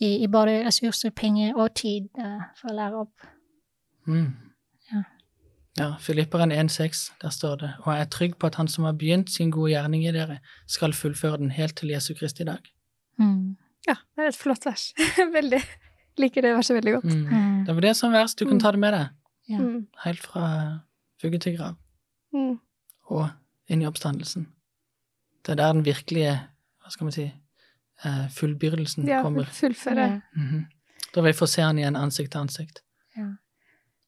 i, 0.00 0.22
i 0.24 0.26
både 0.26 0.66
ressurser, 0.66 1.10
penger 1.10 1.54
og 1.54 1.74
tid 1.74 2.08
uh, 2.18 2.42
for 2.60 2.72
å 2.72 2.76
lære 2.76 3.00
opp. 3.06 3.28
Mm. 4.06 4.32
Ja. 4.92 5.02
Ja, 5.78 5.94
Filipperen 6.00 6.52
1,6, 6.52 7.12
der 7.22 7.30
står 7.30 7.56
det, 7.56 7.72
og 7.82 7.92
jeg 7.92 8.00
er 8.00 8.10
trygg 8.10 8.36
på 8.38 8.46
at 8.46 8.54
han 8.54 8.68
som 8.68 8.84
har 8.84 8.92
begynt 8.92 9.30
sin 9.30 9.50
gode 9.50 9.72
gjerning 9.72 10.04
i 10.06 10.12
dere, 10.14 10.38
skal 10.70 10.92
fullføre 10.94 11.40
den 11.40 11.50
helt 11.50 11.76
til 11.76 11.90
Jesu 11.90 12.14
Kristi 12.14 12.44
dag. 12.44 12.62
Mm. 13.18 13.56
Ja, 13.88 13.96
det 14.16 14.24
er 14.24 14.28
et 14.28 14.38
flott 14.38 14.66
vers. 14.66 14.92
veldig. 15.38 15.60
Liker 16.18 16.42
det 16.42 16.54
verset 16.54 16.76
veldig 16.76 16.92
godt. 16.94 17.04
Mm. 17.04 17.26
Mm. 17.28 17.64
Det 17.66 17.74
var 17.74 17.80
det 17.80 17.96
som 17.96 18.12
vers 18.12 18.34
du 18.34 18.44
kan 18.46 18.60
ta 18.60 18.70
det 18.70 18.78
med 18.80 18.92
deg, 18.94 19.08
Ja. 19.48 19.58
Mm. 19.58 19.86
helt 20.04 20.20
fra 20.20 20.80
vugge 21.22 21.38
til 21.38 21.56
grav, 21.56 21.74
Mm. 22.32 22.58
og 23.06 23.28
inn 23.68 23.82
i 23.82 23.86
oppstandelsen. 23.86 24.46
Det 25.44 25.52
er 25.52 25.56
der 25.56 25.72
den 25.72 25.84
virkelige, 25.84 26.40
hva 26.82 26.90
skal 26.90 27.04
man 27.04 27.12
si, 27.12 27.32
eh, 28.04 28.28
fullbyrdelsen 28.30 29.06
Ja, 29.08 29.22
kommer. 29.22 29.44
fullføre. 29.44 30.22
Mm 30.36 30.48
-hmm. 30.48 30.64
Da 31.14 31.20
vil 31.20 31.28
jeg 31.28 31.34
få 31.36 31.46
se 31.46 31.62
han 31.62 31.78
igjen 31.78 31.96
ansikt 31.96 32.30
til 32.32 32.38
ansikt. 32.40 32.80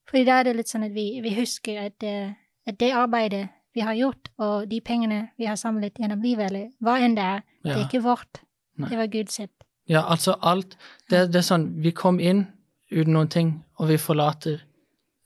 Fordi 0.09 0.25
da 0.25 0.38
er 0.38 0.42
det 0.45 0.57
litt 0.57 0.69
sånn 0.69 0.85
at 0.85 0.95
vi, 0.95 1.21
vi 1.23 1.35
husker 1.35 1.81
at, 1.87 2.03
eh, 2.03 2.33
at 2.66 2.79
det 2.79 2.92
arbeidet 2.92 3.49
vi 3.75 3.81
har 3.81 3.95
gjort, 3.95 4.29
og 4.38 4.69
de 4.71 4.81
pengene 4.81 5.29
vi 5.38 5.45
har 5.45 5.57
samlet 5.57 5.95
gjennom 5.99 6.23
livet, 6.23 6.51
eller 6.51 6.69
hva 6.81 6.99
enn 7.05 7.14
det 7.16 7.25
er, 7.25 7.40
det 7.64 7.73
er 7.73 7.88
ikke 7.88 8.03
vårt. 8.03 8.40
Nei. 8.79 8.88
Det 8.88 8.99
var 8.99 9.07
Gud 9.07 9.27
sitt. 9.33 9.56
Ja, 9.88 10.03
altså 10.11 10.35
alt 10.42 10.77
det, 11.11 11.29
det 11.33 11.37
er 11.37 11.46
sånn, 11.46 11.68
vi 11.83 11.90
kom 11.90 12.18
inn 12.20 12.46
uten 12.90 13.12
noen 13.12 13.29
ting, 13.29 13.64
og 13.79 13.88
vi 13.88 13.96
forlater 13.99 14.61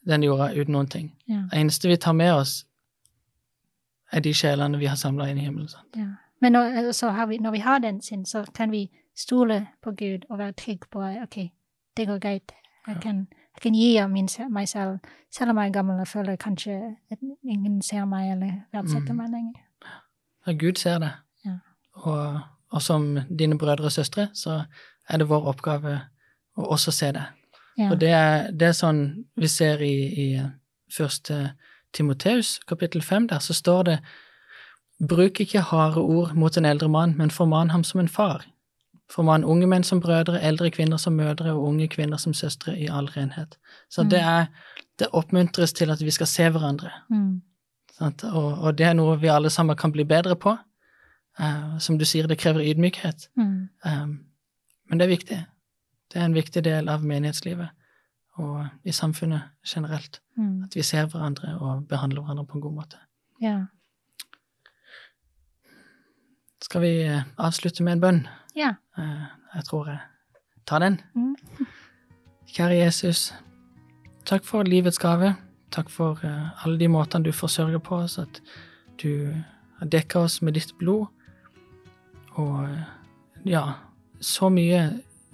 den 0.09 0.23
jorda 0.23 0.51
uten 0.55 0.73
noen 0.73 0.89
ting. 0.89 1.13
Ja. 1.29 1.43
Det 1.51 1.59
eneste 1.61 1.89
vi 1.89 1.97
tar 1.97 2.13
med 2.13 2.33
oss, 2.35 2.67
er 4.13 4.21
de 4.21 4.33
sjelene 4.35 4.79
vi 4.79 4.87
har 4.91 4.97
samla 4.97 5.29
inn 5.31 5.39
i 5.39 5.45
himmelen. 5.47 5.69
Ja. 5.97 6.07
Men 6.41 6.53
når, 6.53 6.93
så 6.93 7.11
har 7.15 7.27
vi, 7.27 7.39
når 7.39 7.51
vi 7.51 7.59
har 7.59 7.79
den 7.79 8.01
sin, 8.03 8.25
så 8.27 8.45
kan 8.55 8.71
vi 8.73 8.89
stole 9.17 9.67
på 9.83 9.91
Gud 9.93 10.25
og 10.31 10.39
være 10.39 10.53
trygg 10.53 10.87
på 10.91 11.03
ok, 11.23 11.37
det 11.97 12.07
går 12.09 12.19
greit. 12.19 12.53
Jeg 12.87 12.95
Ja. 12.97 13.01
kan, 13.01 13.17
jeg 13.55 13.63
kan 13.63 13.75
gi 13.75 13.97
av 13.99 14.11
min, 14.11 14.29
meg 14.51 14.69
selv, 14.69 14.99
selv 15.31 15.51
om 15.51 15.59
jeg 15.59 15.69
er 15.69 15.73
gammel 15.73 16.01
og 16.01 16.09
føler 16.09 16.37
kanskje 16.37 16.97
at 17.11 17.19
ingen 17.45 17.83
ser 17.83 18.05
meg 18.05 18.31
eller 18.33 18.53
verdsetter 18.73 19.13
Mm. 19.13 19.17
meg 19.17 19.31
lenger. 19.31 19.61
Ja, 20.47 20.53
Gud 20.53 20.75
ser 20.79 20.99
det. 20.99 21.13
Ja. 21.45 21.59
Og, 21.93 22.41
og 22.71 22.83
som 22.83 23.19
dine 23.39 23.59
brødre 23.59 23.85
og 23.85 23.93
søstre, 23.93 24.29
så 24.35 24.63
er 25.09 25.19
det 25.19 25.29
vår 25.29 25.49
oppgave 25.55 26.01
å 26.57 26.69
også 26.75 26.93
se 26.95 27.13
det. 27.13 27.27
Ja. 27.79 27.91
Og 27.91 28.01
det 28.01 28.11
er, 28.15 28.51
det 28.53 28.69
er 28.69 28.77
sånn 28.77 29.03
vi 29.37 29.49
ser 29.49 29.83
i, 29.83 29.95
i 30.07 30.29
første 30.93 31.53
Timoteus, 31.95 32.59
kapittel 32.69 33.03
fem, 33.03 33.27
der 33.29 33.39
så 33.43 33.55
står 33.55 33.83
det 33.89 33.99
Bruk 35.09 35.41
ikke 35.41 35.63
harde 35.65 36.03
ord 36.03 36.35
mot 36.37 36.57
en 36.57 36.69
eldre 36.69 36.89
mann, 36.89 37.15
men 37.17 37.31
forman 37.33 37.71
ham 37.71 37.85
som 37.85 38.01
en 38.01 38.09
far. 38.09 38.45
Forman 39.11 39.45
unge 39.45 39.67
menn 39.67 39.83
som 39.83 40.01
brødre, 40.01 40.43
eldre 40.45 40.71
kvinner 40.71 41.01
som 41.01 41.17
mødre 41.17 41.55
og 41.55 41.63
unge 41.71 41.89
kvinner 41.89 42.21
som 42.21 42.35
søstre 42.37 42.77
i 42.79 42.87
all 42.87 43.09
renhet. 43.17 43.57
Så 43.91 44.03
Mm. 44.03 44.11
det, 44.11 44.21
er, 44.21 44.47
det 44.99 45.09
oppmuntres 45.13 45.73
til 45.73 45.91
at 45.91 46.05
vi 46.05 46.11
skal 46.11 46.27
se 46.27 46.51
hverandre. 46.51 46.91
Mm. 47.11 47.41
Og, 48.01 48.59
og 48.61 48.79
det 48.79 48.87
er 48.87 48.95
noe 48.95 49.17
vi 49.21 49.29
alle 49.29 49.51
sammen 49.51 49.77
kan 49.77 49.93
bli 49.93 50.05
bedre 50.05 50.37
på. 50.37 50.57
Eh, 51.41 51.79
som 51.79 51.99
du 51.99 52.05
sier, 52.05 52.27
det 52.27 52.39
krever 52.39 52.61
ydmykhet. 52.61 53.29
Mm. 53.37 53.69
Um, 53.85 54.25
men 54.89 54.99
det 54.99 55.05
er 55.05 55.09
viktig. 55.09 55.45
Det 56.13 56.21
er 56.21 56.25
en 56.25 56.35
viktig 56.35 56.65
del 56.65 56.89
av 56.89 57.05
menighetslivet 57.07 57.69
og 58.41 58.67
i 58.85 58.93
samfunnet 58.93 59.43
generelt. 59.67 60.21
Mm. 60.37 60.65
At 60.65 60.77
vi 60.77 60.83
ser 60.83 61.07
hverandre 61.07 61.55
og 61.59 61.87
behandler 61.89 62.23
hverandre 62.23 62.47
på 62.47 62.59
en 62.59 62.61
god 62.61 62.75
måte. 62.75 62.97
Ja. 63.43 63.59
Skal 66.63 66.81
vi 66.81 67.03
eh, 67.03 67.23
avslutte 67.39 67.83
med 67.83 67.93
en 67.93 68.01
bønn? 68.01 68.27
Ja. 68.57 68.75
Uh, 68.99 69.29
jeg 69.55 69.65
tror 69.65 69.89
jeg 69.89 70.01
tar 70.67 70.79
den. 70.79 71.01
Mm. 71.15 71.37
Kjære 72.51 72.83
Jesus, 72.85 73.33
takk 74.27 74.45
for 74.45 74.63
livets 74.63 74.99
gave. 74.99 75.35
Takk 75.71 75.91
for 75.91 76.21
uh, 76.25 76.67
alle 76.67 76.79
de 76.79 76.89
måtene 76.89 77.25
du 77.25 77.33
forsørger 77.33 77.79
på 77.79 78.03
oss, 78.05 78.19
at 78.19 78.43
du 79.03 79.33
har 79.79 79.87
dekka 79.87 80.19
oss 80.19 80.43
med 80.43 80.59
ditt 80.59 80.75
blod. 80.79 81.07
Og 82.41 83.47
ja, 83.49 83.65
så 84.21 84.51
mye 84.53 84.81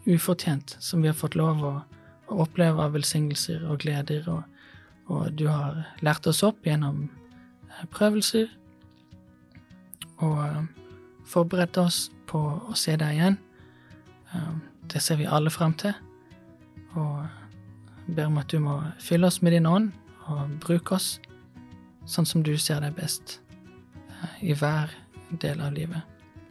ufortjent 0.06 0.76
som 0.80 1.02
vi 1.02 1.10
har 1.10 1.18
fått 1.18 1.36
lov 1.38 1.62
å, 1.66 1.72
å 2.30 2.42
oppleve 2.46 2.82
av 2.82 2.94
velsignelser 2.96 3.64
og 3.66 3.80
gleder. 3.82 4.26
Og, 4.30 4.42
og 5.10 5.32
du 5.38 5.46
har 5.50 5.82
lært 6.06 6.26
oss 6.30 6.44
opp 6.46 6.66
gjennom 6.66 7.06
eh, 7.06 7.84
prøvelser 7.94 8.50
og 10.24 10.38
eh, 10.46 10.62
forberedt 11.26 11.78
oss 11.82 12.06
på 12.30 12.40
å 12.70 12.78
se 12.78 12.96
deg 12.98 13.18
igjen. 13.18 13.38
Eh, 14.32 14.54
Det 14.86 15.02
ser 15.02 15.18
vi 15.18 15.26
alle 15.26 15.50
fram 15.50 15.74
til. 15.74 15.94
Og 16.94 17.26
ber 18.06 18.28
om 18.30 18.38
at 18.38 18.50
du 18.50 18.60
må 18.62 18.78
fylle 19.02 19.26
oss 19.26 19.42
med 19.42 19.52
din 19.52 19.66
ånd 19.66 19.90
og 20.30 20.58
bruke 20.62 20.94
oss 20.94 21.16
sånn 22.06 22.26
som 22.26 22.42
du 22.46 22.54
ser 22.56 22.80
deg 22.80 22.94
best 22.94 23.40
i 24.40 24.54
hver 24.54 24.94
del 25.42 25.60
av 25.60 25.74
livet. 25.74 26.15